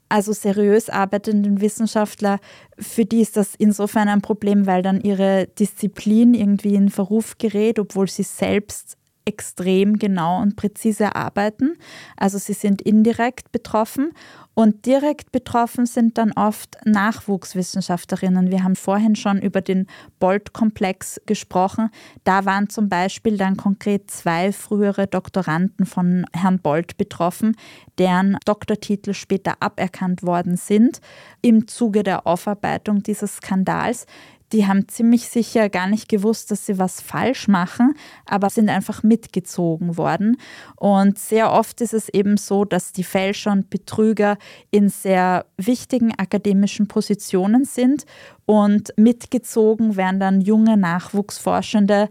also 0.08 0.32
seriös 0.32 0.90
arbeitenden 0.90 1.60
Wissenschaftler, 1.60 2.38
für 2.78 3.04
die 3.04 3.20
ist 3.20 3.36
das 3.36 3.54
insofern 3.56 4.08
ein 4.08 4.22
Problem, 4.22 4.66
weil 4.66 4.82
dann 4.82 5.00
ihre 5.00 5.48
Disziplin 5.58 6.34
irgendwie 6.34 6.74
in 6.74 6.88
Verruf 6.88 7.38
gerät, 7.38 7.78
obwohl 7.78 8.08
sie 8.08 8.22
selbst 8.22 8.96
extrem 9.28 9.98
genau 9.98 10.40
und 10.40 10.56
präzise 10.56 11.14
arbeiten. 11.14 11.76
Also 12.16 12.38
sie 12.38 12.54
sind 12.54 12.80
indirekt 12.80 13.52
betroffen 13.52 14.12
und 14.54 14.86
direkt 14.86 15.32
betroffen 15.32 15.84
sind 15.84 16.16
dann 16.16 16.32
oft 16.32 16.78
Nachwuchswissenschaftlerinnen. 16.86 18.50
Wir 18.50 18.64
haben 18.64 18.74
vorhin 18.74 19.16
schon 19.16 19.40
über 19.40 19.60
den 19.60 19.86
Bolt-Komplex 20.18 21.20
gesprochen. 21.26 21.90
Da 22.24 22.46
waren 22.46 22.70
zum 22.70 22.88
Beispiel 22.88 23.36
dann 23.36 23.58
konkret 23.58 24.10
zwei 24.10 24.50
frühere 24.50 25.06
Doktoranden 25.06 25.84
von 25.84 26.24
Herrn 26.32 26.58
Bolt 26.58 26.96
betroffen, 26.96 27.54
deren 27.98 28.38
Doktortitel 28.46 29.12
später 29.12 29.56
aberkannt 29.60 30.22
worden 30.22 30.56
sind 30.56 31.00
im 31.42 31.68
Zuge 31.68 32.02
der 32.02 32.26
Aufarbeitung 32.26 33.02
dieses 33.02 33.36
Skandals 33.36 34.06
die 34.52 34.66
haben 34.66 34.88
ziemlich 34.88 35.28
sicher 35.28 35.68
gar 35.68 35.86
nicht 35.86 36.08
gewusst, 36.08 36.50
dass 36.50 36.66
sie 36.66 36.78
was 36.78 37.00
falsch 37.00 37.48
machen, 37.48 37.94
aber 38.24 38.50
sind 38.50 38.68
einfach 38.68 39.02
mitgezogen 39.02 39.96
worden. 39.96 40.38
Und 40.76 41.18
sehr 41.18 41.52
oft 41.52 41.80
ist 41.80 41.94
es 41.94 42.08
eben 42.08 42.36
so, 42.36 42.64
dass 42.64 42.92
die 42.92 43.04
Fälscher 43.04 43.52
und 43.52 43.70
Betrüger 43.70 44.38
in 44.70 44.88
sehr 44.88 45.46
wichtigen 45.56 46.12
akademischen 46.18 46.88
Positionen 46.88 47.64
sind 47.64 48.04
und 48.46 48.94
mitgezogen 48.96 49.96
werden 49.96 50.20
dann 50.20 50.40
junge 50.40 50.78
Nachwuchsforschende, 50.78 52.08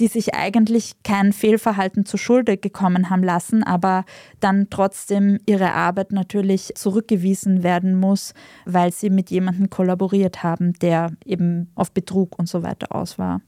die 0.00 0.08
sich 0.08 0.34
eigentlich 0.34 0.94
kein 1.04 1.32
Fehlverhalten 1.32 2.06
zu 2.06 2.16
Schulde 2.16 2.56
gekommen 2.56 3.10
haben 3.10 3.22
lassen, 3.22 3.62
aber 3.62 4.04
dann 4.40 4.68
trotzdem 4.70 5.38
ihre 5.46 5.72
Arbeit 5.74 6.10
natürlich 6.12 6.72
zurückgewiesen 6.74 7.62
werden 7.62 7.94
muss, 7.94 8.32
weil 8.64 8.92
sie 8.92 9.10
mit 9.10 9.30
jemandem 9.30 9.68
kollaboriert 9.68 10.42
haben, 10.42 10.72
der 10.80 11.12
eben 11.24 11.70
auf 11.74 11.92
Betrug 11.92 12.38
und 12.38 12.48
so 12.48 12.62
weiter 12.62 12.94
aus 12.94 13.18
war. 13.18 13.42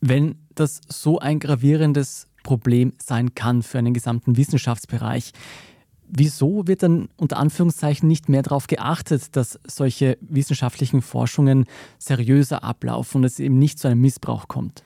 Wenn 0.00 0.36
das 0.54 0.80
so 0.88 1.18
ein 1.18 1.38
gravierendes 1.38 2.26
Problem 2.42 2.94
sein 2.98 3.34
kann 3.34 3.62
für 3.62 3.78
einen 3.78 3.94
gesamten 3.94 4.36
Wissenschaftsbereich, 4.36 5.32
Wieso 6.12 6.66
wird 6.66 6.82
dann 6.82 7.08
unter 7.16 7.36
Anführungszeichen 7.36 8.08
nicht 8.08 8.28
mehr 8.28 8.42
darauf 8.42 8.66
geachtet, 8.66 9.36
dass 9.36 9.60
solche 9.64 10.18
wissenschaftlichen 10.20 11.02
Forschungen 11.02 11.66
seriöser 12.00 12.64
ablaufen 12.64 13.18
und 13.18 13.24
es 13.24 13.38
eben 13.38 13.60
nicht 13.60 13.78
zu 13.78 13.86
einem 13.86 14.00
Missbrauch 14.00 14.48
kommt? 14.48 14.82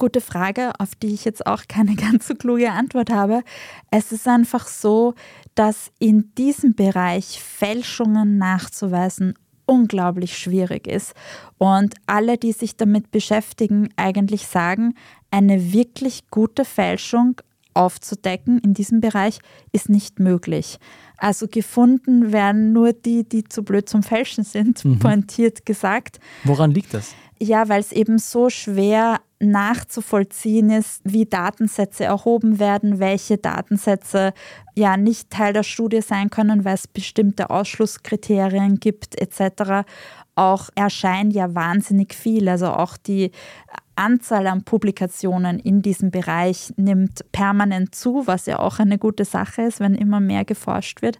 Gute 0.00 0.22
Frage, 0.22 0.72
auf 0.78 0.94
die 0.94 1.12
ich 1.12 1.26
jetzt 1.26 1.46
auch 1.46 1.64
keine 1.68 1.94
ganz 2.10 2.26
so 2.26 2.34
kluge 2.34 2.72
Antwort 2.72 3.10
habe. 3.10 3.42
Es 3.90 4.12
ist 4.12 4.26
einfach 4.26 4.66
so, 4.66 5.12
dass 5.54 5.92
in 5.98 6.32
diesem 6.38 6.74
Bereich 6.74 7.38
Fälschungen 7.42 8.38
nachzuweisen 8.38 9.34
unglaublich 9.66 10.38
schwierig 10.38 10.86
ist. 10.86 11.12
Und 11.58 11.96
alle, 12.06 12.38
die 12.38 12.52
sich 12.52 12.76
damit 12.76 13.10
beschäftigen, 13.10 13.90
eigentlich 13.96 14.46
sagen, 14.46 14.94
eine 15.30 15.74
wirklich 15.74 16.30
gute 16.30 16.64
Fälschung 16.64 17.42
aufzudecken 17.74 18.58
in 18.58 18.72
diesem 18.72 19.02
Bereich 19.02 19.38
ist 19.70 19.90
nicht 19.90 20.18
möglich. 20.18 20.78
Also 21.18 21.46
gefunden 21.46 22.32
werden 22.32 22.72
nur 22.72 22.94
die, 22.94 23.28
die 23.28 23.44
zu 23.44 23.62
blöd 23.64 23.86
zum 23.86 24.02
Fälschen 24.02 24.44
sind, 24.44 24.82
mhm. 24.82 24.98
pointiert 24.98 25.66
gesagt. 25.66 26.20
Woran 26.44 26.70
liegt 26.70 26.94
das? 26.94 27.14
Ja, 27.38 27.68
weil 27.68 27.80
es 27.80 27.92
eben 27.92 28.18
so 28.18 28.48
schwer 28.48 29.20
nachzuvollziehen 29.40 30.70
ist, 30.70 31.00
wie 31.04 31.24
Datensätze 31.24 32.04
erhoben 32.04 32.58
werden, 32.58 32.98
welche 32.98 33.38
Datensätze 33.38 34.34
ja 34.74 34.96
nicht 34.96 35.30
Teil 35.30 35.52
der 35.52 35.62
Studie 35.62 36.02
sein 36.02 36.30
können, 36.30 36.64
weil 36.64 36.74
es 36.74 36.86
bestimmte 36.86 37.50
Ausschlusskriterien 37.50 38.80
gibt 38.80 39.20
etc. 39.20 39.88
Auch 40.34 40.68
erscheinen 40.74 41.30
ja 41.30 41.54
wahnsinnig 41.54 42.14
viel. 42.14 42.48
Also 42.48 42.68
auch 42.68 42.98
die 42.98 43.30
Anzahl 43.96 44.46
an 44.46 44.62
Publikationen 44.62 45.58
in 45.58 45.82
diesem 45.82 46.10
Bereich 46.10 46.72
nimmt 46.76 47.24
permanent 47.32 47.94
zu, 47.94 48.26
was 48.26 48.46
ja 48.46 48.58
auch 48.58 48.78
eine 48.78 48.98
gute 48.98 49.24
Sache 49.24 49.62
ist, 49.62 49.80
wenn 49.80 49.94
immer 49.94 50.20
mehr 50.20 50.44
geforscht 50.44 51.02
wird. 51.02 51.18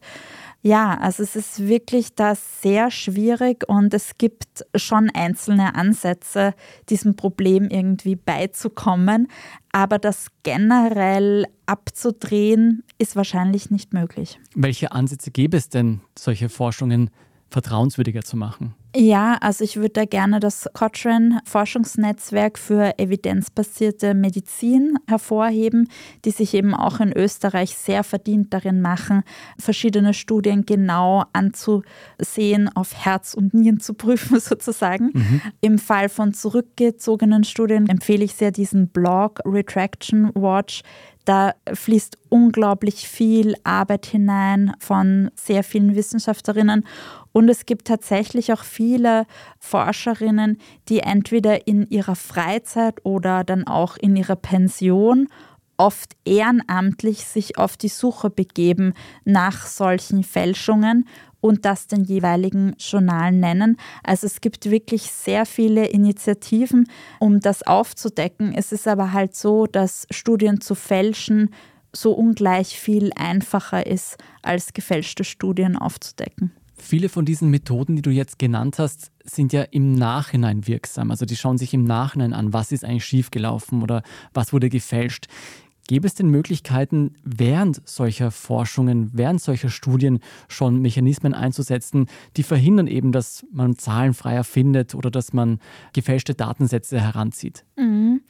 Ja, 0.63 0.99
also 0.99 1.23
es 1.23 1.37
ist 1.37 1.67
wirklich 1.67 2.15
da 2.15 2.35
sehr 2.35 2.91
schwierig 2.91 3.67
und 3.67 3.95
es 3.95 4.19
gibt 4.19 4.67
schon 4.75 5.09
einzelne 5.09 5.75
Ansätze, 5.75 6.55
diesem 6.91 7.17
Problem 7.17 7.69
irgendwie 7.71 8.15
beizukommen, 8.15 9.29
aber 9.73 9.99
das 9.99 10.27
generell 10.43 11.47
abzudrehen 11.65 12.83
ist 12.99 13.17
wahrscheinlich 13.17 13.71
nicht 13.71 13.95
möglich. 13.95 14.39
Welche 14.55 14.93
Ansätze 14.93 15.31
gäbe 15.31 15.57
es 15.57 15.71
denn, 15.71 16.03
solche 16.19 16.51
Forschungen 16.51 17.09
vertrauenswürdiger 17.49 18.23
zu 18.23 18.37
machen? 18.37 18.75
Ja, 18.95 19.39
also 19.41 19.63
ich 19.63 19.77
würde 19.77 19.91
da 19.91 20.05
gerne 20.05 20.41
das 20.41 20.69
Cochrane 20.73 21.41
Forschungsnetzwerk 21.45 22.59
für 22.59 22.99
evidenzbasierte 22.99 24.15
Medizin 24.15 24.99
hervorheben, 25.07 25.89
die 26.25 26.33
sich 26.33 26.55
eben 26.55 26.75
auch 26.75 26.99
in 26.99 27.13
Österreich 27.17 27.77
sehr 27.77 28.03
verdient 28.03 28.53
darin 28.53 28.81
machen, 28.81 29.23
verschiedene 29.59 30.13
Studien 30.13 30.67
genau 30.67 31.23
anzusehen, 31.33 32.69
auf 32.75 32.93
Herz 32.95 33.35
und 33.35 33.55
Nieren 33.55 33.79
zu 33.79 33.95
prüfen 33.95 34.41
sozusagen. 34.41 35.11
Mhm. 35.13 35.41
Im 35.61 35.79
Fall 35.79 36.09
von 36.09 36.35
zurückgezogenen 36.35 37.45
Studien 37.45 37.89
empfehle 37.89 38.25
ich 38.25 38.35
sehr 38.35 38.51
diesen 38.51 38.89
Blog 38.89 39.41
Retraction 39.45 40.33
Watch, 40.35 40.83
da 41.25 41.55
fließt 41.73 42.19
unglaublich 42.29 43.09
viel 43.09 43.55
Arbeit 43.65 44.07
hinein 44.07 44.73
von 44.79 45.31
sehr 45.35 45.63
vielen 45.63 45.95
Wissenschaftlerinnen. 45.95 46.87
Und 47.33 47.49
es 47.49 47.67
gibt 47.67 47.87
tatsächlich 47.87 48.53
auch 48.53 48.65
viele 48.65 49.27
Forscherinnen, 49.59 50.59
die 50.89 51.01
entweder 51.01 51.67
in 51.67 51.89
ihrer 51.89 52.17
Freizeit 52.17 53.05
oder 53.05 53.45
dann 53.45 53.67
auch 53.67 53.97
in 53.97 54.17
ihrer 54.17 54.37
Pension 54.37 55.29
oft 55.77 56.15
ehrenamtlich 56.27 57.25
sich 57.25 57.57
auf 57.57 57.79
die 57.79 57.89
Suche 57.89 58.29
begeben 58.29 58.93
nach 59.25 59.67
solchen 59.67 60.25
Fälschungen 60.25 61.07
und 61.41 61.65
das 61.65 61.87
den 61.87 62.05
jeweiligen 62.05 62.75
Journalen 62.79 63.41
nennen. 63.41 63.77
Also 64.03 64.27
es 64.27 64.41
gibt 64.41 64.71
wirklich 64.71 65.11
sehr 65.11 65.47
viele 65.47 65.87
Initiativen, 65.87 66.89
um 67.19 67.41
das 67.41 67.63
aufzudecken. 67.63 68.53
Es 68.55 68.73
ist 68.73 68.87
aber 68.87 69.13
halt 69.13 69.35
so, 69.35 69.67
dass 69.67 70.07
Studien 70.11 70.61
zu 70.61 70.75
fälschen 70.75 71.51
so 71.93 72.13
ungleich 72.13 72.79
viel 72.79 73.11
einfacher 73.17 73.87
ist, 73.87 74.17
als 74.43 74.73
gefälschte 74.73 75.25
Studien 75.25 75.77
aufzudecken. 75.77 76.53
Viele 76.77 77.09
von 77.09 77.25
diesen 77.25 77.51
Methoden, 77.51 77.97
die 77.97 78.03
du 78.03 78.11
jetzt 78.11 78.39
genannt 78.39 78.79
hast, 78.79 79.11
sind 79.25 79.53
ja 79.53 79.63
im 79.63 79.93
Nachhinein 79.93 80.67
wirksam. 80.67 81.11
Also 81.11 81.27
die 81.27 81.37
schauen 81.37 81.59
sich 81.59 81.75
im 81.75 81.85
Nachhinein 81.85 82.33
an, 82.33 82.53
was 82.53 82.73
ist 82.73 82.85
eigentlich 82.85 83.05
schiefgelaufen 83.05 83.83
oder 83.83 84.03
was 84.33 84.53
wurde 84.53 84.71
gefälscht. 84.71 85.27
Gäbe 85.91 86.07
es 86.07 86.15
denn 86.15 86.29
Möglichkeiten, 86.29 87.17
während 87.25 87.83
solcher 87.85 88.31
Forschungen, 88.31 89.11
während 89.13 89.41
solcher 89.41 89.71
Studien 89.71 90.21
schon 90.47 90.81
Mechanismen 90.81 91.35
einzusetzen, 91.35 92.07
die 92.37 92.45
verhindern 92.45 92.87
eben, 92.87 93.11
dass 93.11 93.45
man 93.53 93.77
Zahlen 93.77 94.15
freier 94.15 94.45
findet 94.45 94.95
oder 94.95 95.11
dass 95.11 95.33
man 95.33 95.59
gefälschte 95.93 96.37
Datensätze 96.37 97.01
heranzieht? 97.01 97.65
Mhm. 97.77 98.21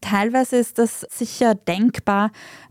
Teilweise 0.00 0.56
ist 0.56 0.78
das 0.78 1.06
sicher 1.10 1.54
denkbar, 1.54 2.30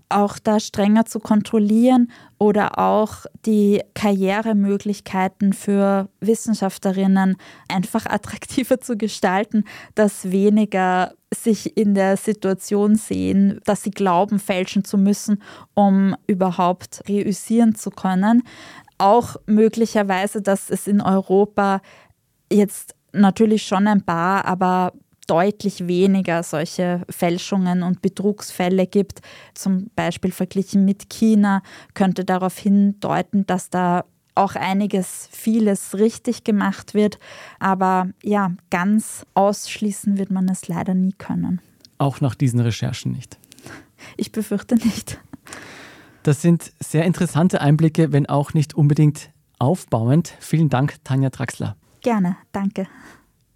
auch 0.09 0.39
da 0.39 0.59
strenger 0.59 1.05
zu 1.05 1.19
kontrollieren 1.19 2.11
oder 2.39 2.79
auch 2.79 3.27
die 3.45 3.81
Karrieremöglichkeiten 3.93 5.53
für 5.53 6.09
Wissenschaftlerinnen 6.19 7.37
einfach 7.67 8.05
attraktiver 8.09 8.81
zu 8.81 8.97
gestalten, 8.97 9.65
dass 9.93 10.31
weniger 10.31 11.13
sich 11.31 11.77
in 11.77 11.93
der 11.93 12.17
Situation 12.17 12.95
sehen, 12.95 13.61
dass 13.65 13.83
sie 13.83 13.91
glauben, 13.91 14.39
fälschen 14.39 14.83
zu 14.83 14.97
müssen, 14.97 15.43
um 15.75 16.15
überhaupt 16.25 17.03
reüssieren 17.07 17.75
zu 17.75 17.91
können. 17.91 18.41
Auch 18.97 19.35
möglicherweise, 19.45 20.41
dass 20.41 20.71
es 20.71 20.87
in 20.87 21.01
Europa 21.01 21.81
jetzt 22.51 22.95
natürlich 23.13 23.63
schon 23.63 23.87
ein 23.87 24.01
paar, 24.01 24.45
aber 24.45 24.93
deutlich 25.29 25.87
weniger 25.87 26.43
solche 26.43 27.03
Fälschungen 27.09 27.83
und 27.83 28.01
Betrugsfälle 28.01 28.87
gibt. 28.87 29.19
Zum 29.53 29.89
Beispiel 29.95 30.31
verglichen 30.31 30.85
mit 30.85 31.09
China 31.09 31.61
könnte 31.93 32.25
darauf 32.25 32.57
hindeuten, 32.57 33.45
dass 33.45 33.69
da 33.69 34.05
auch 34.35 34.55
einiges, 34.55 35.29
vieles 35.31 35.95
richtig 35.95 36.43
gemacht 36.43 36.93
wird. 36.93 37.19
Aber 37.59 38.09
ja, 38.23 38.51
ganz 38.69 39.25
ausschließen 39.33 40.17
wird 40.17 40.31
man 40.31 40.47
es 40.49 40.67
leider 40.67 40.93
nie 40.93 41.13
können. 41.17 41.61
Auch 41.97 42.21
nach 42.21 42.35
diesen 42.35 42.61
Recherchen 42.61 43.11
nicht. 43.11 43.37
Ich 44.17 44.31
befürchte 44.31 44.75
nicht. 44.75 45.19
Das 46.23 46.41
sind 46.41 46.71
sehr 46.79 47.05
interessante 47.05 47.61
Einblicke, 47.61 48.11
wenn 48.11 48.27
auch 48.27 48.53
nicht 48.53 48.73
unbedingt 48.73 49.31
aufbauend. 49.59 50.33
Vielen 50.39 50.69
Dank, 50.69 50.95
Tanja 51.03 51.29
Traxler. 51.29 51.75
Gerne, 52.01 52.37
danke. 52.51 52.87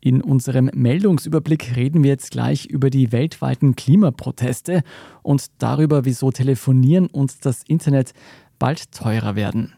In 0.05 0.21
unserem 0.21 0.69
Meldungsüberblick 0.73 1.77
reden 1.77 2.03
wir 2.03 2.09
jetzt 2.09 2.31
gleich 2.31 2.65
über 2.65 2.89
die 2.89 3.13
weltweiten 3.13 3.77
Klimaproteste 3.77 4.83
und 5.21 5.45
darüber, 5.59 6.03
wieso 6.03 6.29
Telefonieren 6.29 7.07
und 7.07 7.45
das 7.45 7.63
Internet 7.65 8.11
bald 8.59 8.91
teurer 8.91 9.37
werden. 9.37 9.71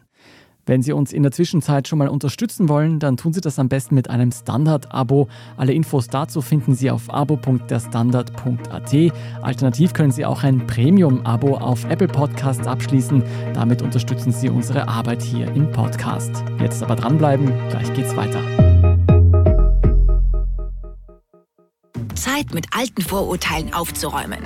Wenn 0.68 0.82
Sie 0.82 0.90
uns 0.90 1.12
in 1.12 1.22
der 1.22 1.30
Zwischenzeit 1.30 1.86
schon 1.86 2.00
mal 2.00 2.08
unterstützen 2.08 2.68
wollen, 2.68 2.98
dann 2.98 3.16
tun 3.16 3.32
Sie 3.32 3.40
das 3.40 3.60
am 3.60 3.68
besten 3.68 3.94
mit 3.94 4.10
einem 4.10 4.32
Standard-Abo. 4.32 5.28
Alle 5.56 5.72
Infos 5.72 6.08
dazu 6.08 6.42
finden 6.42 6.74
Sie 6.74 6.90
auf 6.90 7.08
abo.derstandard.at. 7.08 9.12
Alternativ 9.42 9.92
können 9.92 10.10
Sie 10.10 10.24
auch 10.24 10.42
ein 10.42 10.66
Premium-Abo 10.66 11.58
auf 11.58 11.88
Apple 11.88 12.08
Podcasts 12.08 12.66
abschließen. 12.66 13.22
Damit 13.54 13.80
unterstützen 13.80 14.32
Sie 14.32 14.48
unsere 14.48 14.88
Arbeit 14.88 15.22
hier 15.22 15.46
im 15.52 15.70
Podcast. 15.70 16.32
Jetzt 16.58 16.82
aber 16.82 16.96
dranbleiben, 16.96 17.52
gleich 17.68 17.94
geht's 17.94 18.16
weiter. 18.16 18.95
Zeit, 22.16 22.52
mit 22.52 22.66
alten 22.72 23.02
Vorurteilen 23.02 23.72
aufzuräumen. 23.72 24.40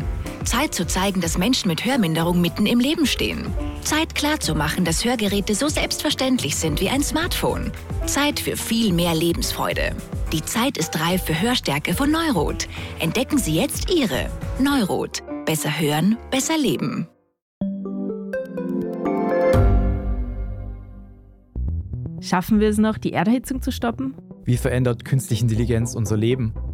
Zeit 0.45 0.75
zu 0.75 0.87
zeigen, 0.87 1.21
dass 1.21 1.39
Menschen 1.39 1.69
mit 1.69 1.85
Hörminderung 1.85 2.41
mitten 2.41 2.67
im 2.67 2.81
Leben 2.81 3.07
stehen. 3.07 3.47
Zeit 3.83 4.15
klarzumachen, 4.15 4.85
dass 4.85 5.05
Hörgeräte 5.05 5.55
so 5.55 5.69
selbstverständlich 5.69 6.57
sind 6.57 6.81
wie 6.81 6.89
ein 6.89 7.03
Smartphone. 7.03 7.73
Zeit 8.07 8.41
für 8.41 8.57
viel 8.57 8.93
mehr 8.93 9.15
Lebensfreude. 9.15 9.95
Die 10.33 10.43
Zeit 10.43 10.77
ist 10.77 11.01
reif 11.01 11.25
für 11.25 11.41
Hörstärke 11.41 11.95
von 11.95 12.11
Neurot. 12.11 12.69
Entdecken 12.99 13.39
Sie 13.39 13.55
jetzt 13.55 13.91
Ihre 13.91 14.31
Neurot. 14.59 15.23
Besser 15.45 15.81
hören, 15.81 16.17
besser 16.31 16.59
leben. 16.59 17.09
Schaffen 22.21 22.61
wir 22.61 22.69
es 22.69 22.79
noch, 22.79 22.99
die 22.99 23.13
Erderhitzung 23.13 23.63
zu 23.63 23.73
stoppen? 23.73 24.15
Wie 24.45 24.57
verändert 24.57 25.05
künstliche 25.05 25.43
Intelligenz 25.43 25.95
unser 25.95 26.17
Leben? 26.17 26.53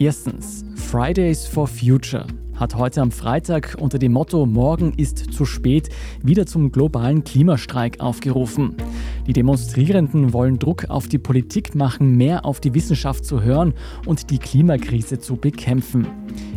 Erstens, 0.00 0.64
Fridays 0.76 1.44
for 1.44 1.66
Future 1.66 2.24
hat 2.54 2.76
heute 2.76 3.02
am 3.02 3.10
Freitag 3.10 3.76
unter 3.80 3.98
dem 3.98 4.12
Motto 4.12 4.46
Morgen 4.46 4.92
ist 4.96 5.32
zu 5.32 5.44
spät 5.44 5.88
wieder 6.22 6.46
zum 6.46 6.70
globalen 6.70 7.24
Klimastreik 7.24 7.98
aufgerufen. 7.98 8.76
Die 9.26 9.32
Demonstrierenden 9.32 10.32
wollen 10.32 10.58
Druck 10.58 10.88
auf 10.88 11.08
die 11.08 11.18
Politik 11.18 11.74
machen, 11.74 12.16
mehr 12.16 12.44
auf 12.44 12.60
die 12.60 12.74
Wissenschaft 12.74 13.24
zu 13.24 13.42
hören 13.42 13.74
und 14.06 14.30
die 14.30 14.38
Klimakrise 14.38 15.18
zu 15.18 15.36
bekämpfen. 15.36 16.06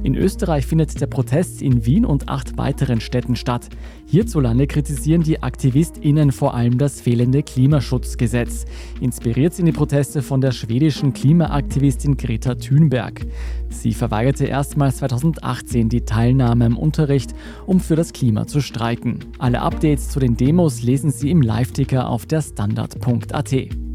In 0.04 0.16
Österreich 0.16 0.66
findet 0.66 1.02
der 1.02 1.08
Protest 1.08 1.62
in 1.62 1.86
Wien 1.86 2.06
und 2.06 2.30
acht 2.30 2.58
weiteren 2.58 3.02
Städten 3.02 3.36
statt. 3.36 3.70
Hierzulande 4.12 4.68
kritisieren 4.68 5.24
die 5.24 5.42
AktivistInnen 5.42 6.34
vor 6.34 6.54
allem 6.54 6.78
das 6.78 7.00
fehlende 7.00 7.44
Klimaschutzgesetz. 7.44 8.66
Inspiriert 9.00 9.54
sind 9.54 9.68
die 9.68 9.72
Proteste 9.72 10.22
von 10.22 10.42
der 10.42 10.52
schwedischen 10.52 11.14
Klimaaktivistin 11.14 12.18
Greta 12.18 12.56
Thunberg. 12.56 13.26
Sie 13.70 13.94
verweigerte 13.94 14.48
erstmals 14.48 14.98
2018 14.98 15.88
die 15.88 16.02
Teilnahme 16.02 16.66
am 16.66 16.78
Unterricht, 16.78 17.34
um 17.66 17.80
für 17.80 17.96
das 17.96 18.12
Klima 18.12 18.48
zu 18.48 18.60
streiken. 18.60 19.20
Alle 19.40 19.62
Updates 19.62 20.10
zu 20.10 20.20
den 20.20 20.36
Demos 20.36 20.84
lesen 20.84 21.12
Sie 21.12 21.32
im 21.32 21.42
Live-Ticker 21.42 22.10
auf 22.10 22.26
der 22.26 22.42
Standard.at. 22.42 23.91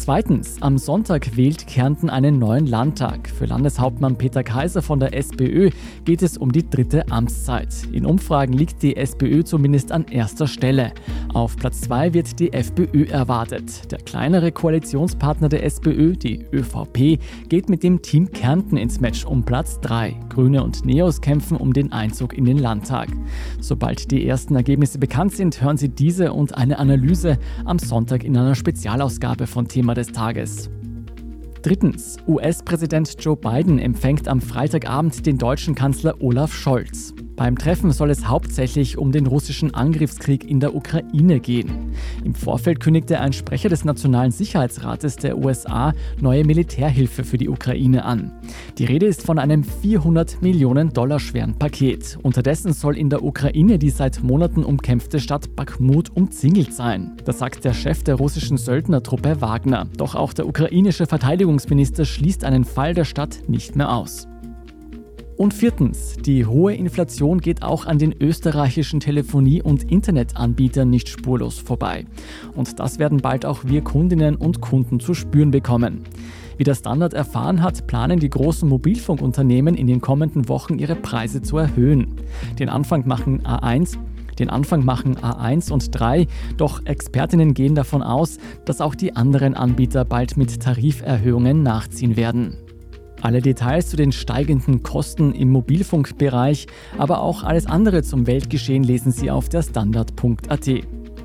Zweitens, 0.00 0.62
am 0.62 0.78
Sonntag 0.78 1.36
wählt 1.36 1.66
Kärnten 1.66 2.08
einen 2.08 2.38
neuen 2.38 2.66
Landtag. 2.66 3.28
Für 3.28 3.46
Landeshauptmann 3.46 4.16
Peter 4.16 4.44
Kaiser 4.44 4.80
von 4.80 5.00
der 5.00 5.12
SPÖ 5.12 5.70
geht 6.04 6.22
es 6.22 6.38
um 6.38 6.52
die 6.52 6.70
dritte 6.70 7.10
Amtszeit. 7.10 7.74
In 7.92 8.06
Umfragen 8.06 8.52
liegt 8.52 8.82
die 8.82 8.96
SPÖ 8.96 9.42
zumindest 9.42 9.90
an 9.90 10.06
erster 10.06 10.46
Stelle. 10.46 10.92
Auf 11.34 11.56
Platz 11.56 11.82
2 11.82 12.14
wird 12.14 12.38
die 12.38 12.52
FPÖ 12.52 13.06
erwartet. 13.06 13.90
Der 13.90 13.98
kleinere 13.98 14.52
Koalitionspartner 14.52 15.48
der 15.48 15.64
SPÖ, 15.64 16.16
die 16.16 16.46
ÖVP, 16.52 17.20
geht 17.48 17.68
mit 17.68 17.82
dem 17.82 18.00
Team 18.00 18.30
Kärnten 18.30 18.78
ins 18.78 19.00
Match 19.00 19.26
um 19.26 19.44
Platz 19.44 19.80
3. 19.80 20.16
Grüne 20.30 20.62
und 20.62 20.86
Neos 20.86 21.20
kämpfen 21.20 21.56
um 21.56 21.72
den 21.72 21.92
Einzug 21.92 22.38
in 22.38 22.44
den 22.44 22.58
Landtag. 22.58 23.08
Sobald 23.60 24.10
die 24.10 24.26
ersten 24.26 24.54
Ergebnisse 24.54 24.98
bekannt 24.98 25.32
sind, 25.32 25.60
hören 25.60 25.76
Sie 25.76 25.88
diese 25.88 26.32
und 26.32 26.56
eine 26.56 26.78
Analyse 26.78 27.36
am 27.64 27.78
Sonntag 27.78 28.24
in 28.24 28.36
einer 28.36 28.54
Spezialausgabe 28.54 29.46
von 29.46 29.66
Thema 29.68 29.87
Thema 29.88 29.94
des 29.94 30.08
Tages. 30.08 30.68
Drittens. 31.62 32.18
US-Präsident 32.26 33.16
Joe 33.20 33.36
Biden 33.36 33.78
empfängt 33.78 34.28
am 34.28 34.42
Freitagabend 34.42 35.24
den 35.24 35.38
deutschen 35.38 35.74
Kanzler 35.74 36.20
Olaf 36.20 36.52
Scholz. 36.52 37.14
Beim 37.38 37.56
Treffen 37.56 37.92
soll 37.92 38.10
es 38.10 38.26
hauptsächlich 38.26 38.98
um 38.98 39.12
den 39.12 39.28
russischen 39.28 39.72
Angriffskrieg 39.72 40.42
in 40.50 40.58
der 40.58 40.74
Ukraine 40.74 41.38
gehen. 41.38 41.94
Im 42.24 42.34
Vorfeld 42.34 42.80
kündigte 42.80 43.20
ein 43.20 43.32
Sprecher 43.32 43.68
des 43.68 43.84
Nationalen 43.84 44.32
Sicherheitsrates 44.32 45.14
der 45.16 45.38
USA 45.38 45.92
neue 46.20 46.44
Militärhilfe 46.44 47.22
für 47.22 47.38
die 47.38 47.48
Ukraine 47.48 48.04
an. 48.04 48.32
Die 48.76 48.86
Rede 48.86 49.06
ist 49.06 49.22
von 49.22 49.38
einem 49.38 49.62
400 49.62 50.42
Millionen 50.42 50.92
Dollar 50.92 51.20
schweren 51.20 51.54
Paket. 51.56 52.18
Unterdessen 52.24 52.72
soll 52.72 52.98
in 52.98 53.08
der 53.08 53.22
Ukraine 53.22 53.78
die 53.78 53.90
seit 53.90 54.20
Monaten 54.24 54.64
umkämpfte 54.64 55.20
Stadt 55.20 55.54
Bakhmut 55.54 56.10
umzingelt 56.16 56.74
sein. 56.74 57.12
Das 57.24 57.38
sagt 57.38 57.64
der 57.64 57.72
Chef 57.72 58.02
der 58.02 58.16
russischen 58.16 58.56
Söldnertruppe 58.56 59.40
Wagner. 59.40 59.86
Doch 59.96 60.16
auch 60.16 60.32
der 60.32 60.48
ukrainische 60.48 61.06
Verteidigungsminister 61.06 62.04
schließt 62.04 62.42
einen 62.42 62.64
Fall 62.64 62.94
der 62.94 63.04
Stadt 63.04 63.42
nicht 63.46 63.76
mehr 63.76 63.94
aus. 63.94 64.26
Und 65.38 65.54
viertens, 65.54 66.16
die 66.16 66.46
hohe 66.46 66.74
Inflation 66.74 67.40
geht 67.40 67.62
auch 67.62 67.86
an 67.86 68.00
den 68.00 68.12
österreichischen 68.20 68.98
Telefonie- 68.98 69.62
und 69.62 69.88
Internetanbietern 69.88 70.90
nicht 70.90 71.08
spurlos 71.08 71.60
vorbei. 71.60 72.06
Und 72.56 72.80
das 72.80 72.98
werden 72.98 73.18
bald 73.18 73.46
auch 73.46 73.60
wir 73.64 73.82
Kundinnen 73.82 74.34
und 74.34 74.60
Kunden 74.60 74.98
zu 74.98 75.14
spüren 75.14 75.52
bekommen. 75.52 76.02
Wie 76.56 76.64
der 76.64 76.74
Standard 76.74 77.14
erfahren 77.14 77.62
hat, 77.62 77.86
planen 77.86 78.18
die 78.18 78.30
großen 78.30 78.68
Mobilfunkunternehmen 78.68 79.76
in 79.76 79.86
den 79.86 80.00
kommenden 80.00 80.48
Wochen 80.48 80.76
ihre 80.76 80.96
Preise 80.96 81.40
zu 81.40 81.56
erhöhen. 81.56 82.16
Den 82.58 82.68
Anfang 82.68 83.06
machen 83.06 83.42
A1 83.42 83.96
den 84.40 84.50
Anfang 84.50 84.84
machen 84.84 85.16
A1 85.16 85.72
und 85.72 85.98
3, 85.98 86.28
doch 86.56 86.86
Expertinnen 86.86 87.54
gehen 87.54 87.74
davon 87.74 88.04
aus, 88.04 88.38
dass 88.64 88.80
auch 88.80 88.94
die 88.94 89.16
anderen 89.16 89.54
Anbieter 89.54 90.04
bald 90.04 90.36
mit 90.36 90.62
Tariferhöhungen 90.62 91.64
nachziehen 91.64 92.16
werden. 92.16 92.56
Alle 93.20 93.40
Details 93.40 93.88
zu 93.88 93.96
den 93.96 94.12
steigenden 94.12 94.82
Kosten 94.82 95.32
im 95.32 95.50
Mobilfunkbereich, 95.50 96.66
aber 96.98 97.20
auch 97.20 97.42
alles 97.42 97.66
andere 97.66 98.02
zum 98.02 98.26
Weltgeschehen 98.26 98.84
lesen 98.84 99.12
Sie 99.12 99.30
auf 99.30 99.48
der 99.48 99.62
Standard.at. 99.62 100.68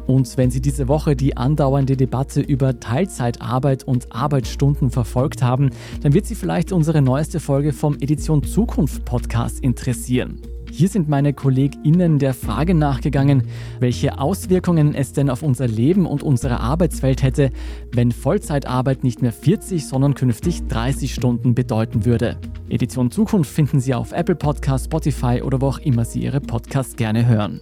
Und 0.08 0.38
wenn 0.38 0.52
Sie 0.52 0.62
diese 0.62 0.88
Woche 0.88 1.16
die 1.16 1.38
andauernde 1.38 1.96
Debatte 1.96 2.42
über 2.42 2.80
Teilzeitarbeit 2.80 3.84
und 3.84 4.12
Arbeitsstunden 4.12 4.90
verfolgt 4.90 5.42
haben, 5.42 5.70
dann 6.02 6.14
wird 6.14 6.26
Sie 6.26 6.36
vielleicht 6.36 6.72
unsere 6.72 7.02
neueste 7.02 7.40
Folge 7.40 7.74
vom 7.74 7.96
Edition 8.02 8.44
Zukunft 8.44 9.06
Podcast 9.06 9.60
interessieren. 9.62 10.42
Hier 10.76 10.90
sind 10.90 11.08
meine 11.08 11.34
KollegInnen 11.34 12.18
der 12.18 12.34
Frage 12.34 12.74
nachgegangen, 12.74 13.44
welche 13.80 14.18
Auswirkungen 14.18 14.96
es 14.96 15.14
denn 15.14 15.30
auf 15.30 15.44
unser 15.44 15.68
Leben 15.68 16.08
und 16.08 16.24
unsere 16.24 16.62
Arbeitswelt 16.62 17.22
hätte, 17.22 17.52
wenn 17.92 18.12
Vollzeitarbeit 18.12 19.04
nicht 19.04 19.22
mehr 19.22 19.34
40, 19.34 19.86
sondern 19.86 20.16
künftig 20.16 20.66
30 20.70 21.14
Stunden 21.14 21.54
bedeuten 21.54 22.06
würde. 22.06 22.38
Edition 22.70 23.12
Zukunft 23.12 23.52
finden 23.52 23.80
Sie 23.80 23.94
auf 23.94 24.14
Apple 24.14 24.34
Podcasts, 24.34 24.86
Spotify 24.86 25.44
oder 25.44 25.62
wo 25.62 25.68
auch 25.68 25.78
immer 25.78 26.06
Sie 26.06 26.24
Ihre 26.24 26.42
Podcasts 26.42 26.96
gerne 26.96 27.28
hören. 27.28 27.62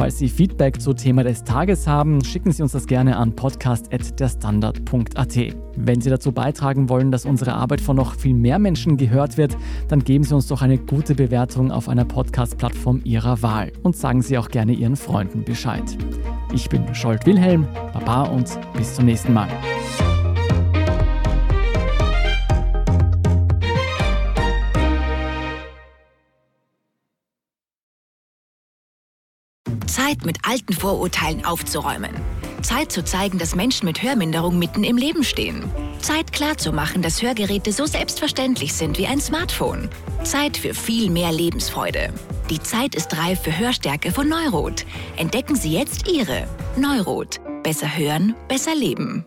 Falls 0.00 0.16
Sie 0.16 0.30
Feedback 0.30 0.80
zu 0.80 0.94
Thema 0.94 1.24
des 1.24 1.44
Tages 1.44 1.86
haben, 1.86 2.24
schicken 2.24 2.52
Sie 2.52 2.62
uns 2.62 2.72
das 2.72 2.86
gerne 2.86 3.18
an 3.18 3.36
podcast.derstandard.at. 3.36 5.36
Wenn 5.76 6.00
Sie 6.00 6.08
dazu 6.08 6.32
beitragen 6.32 6.88
wollen, 6.88 7.12
dass 7.12 7.26
unsere 7.26 7.52
Arbeit 7.52 7.82
von 7.82 7.96
noch 7.96 8.14
viel 8.14 8.32
mehr 8.32 8.58
Menschen 8.58 8.96
gehört 8.96 9.36
wird, 9.36 9.58
dann 9.88 10.02
geben 10.02 10.24
Sie 10.24 10.34
uns 10.34 10.46
doch 10.46 10.62
eine 10.62 10.78
gute 10.78 11.14
Bewertung 11.14 11.70
auf 11.70 11.86
einer 11.86 12.06
Podcast-Plattform 12.06 13.02
Ihrer 13.04 13.42
Wahl 13.42 13.72
und 13.82 13.94
sagen 13.94 14.22
Sie 14.22 14.38
auch 14.38 14.48
gerne 14.48 14.72
Ihren 14.72 14.96
Freunden 14.96 15.44
Bescheid. 15.44 15.98
Ich 16.54 16.70
bin 16.70 16.94
Scholt 16.94 17.26
Wilhelm, 17.26 17.68
Baba 17.92 18.22
und 18.22 18.58
bis 18.78 18.94
zum 18.94 19.04
nächsten 19.04 19.34
Mal. 19.34 19.50
Zeit, 29.90 30.24
mit 30.24 30.38
alten 30.48 30.72
Vorurteilen 30.72 31.44
aufzuräumen. 31.44 32.12
Zeit 32.62 32.92
zu 32.92 33.04
zeigen, 33.04 33.38
dass 33.38 33.54
Menschen 33.54 33.86
mit 33.86 34.02
Hörminderung 34.02 34.58
mitten 34.58 34.84
im 34.84 34.96
Leben 34.96 35.24
stehen. 35.24 35.64
Zeit 36.00 36.32
klarzumachen, 36.32 37.02
dass 37.02 37.22
Hörgeräte 37.22 37.72
so 37.72 37.86
selbstverständlich 37.86 38.72
sind 38.72 38.98
wie 38.98 39.06
ein 39.06 39.20
Smartphone. 39.20 39.88
Zeit 40.22 40.56
für 40.56 40.74
viel 40.74 41.10
mehr 41.10 41.32
Lebensfreude. 41.32 42.12
Die 42.50 42.60
Zeit 42.60 42.94
ist 42.94 43.16
reif 43.16 43.42
für 43.42 43.56
Hörstärke 43.56 44.12
von 44.12 44.28
Neurot. 44.28 44.84
Entdecken 45.16 45.56
Sie 45.56 45.72
jetzt 45.72 46.08
Ihre 46.08 46.46
Neurot. 46.76 47.40
Besser 47.62 47.96
hören, 47.96 48.34
besser 48.48 48.74
leben. 48.74 49.26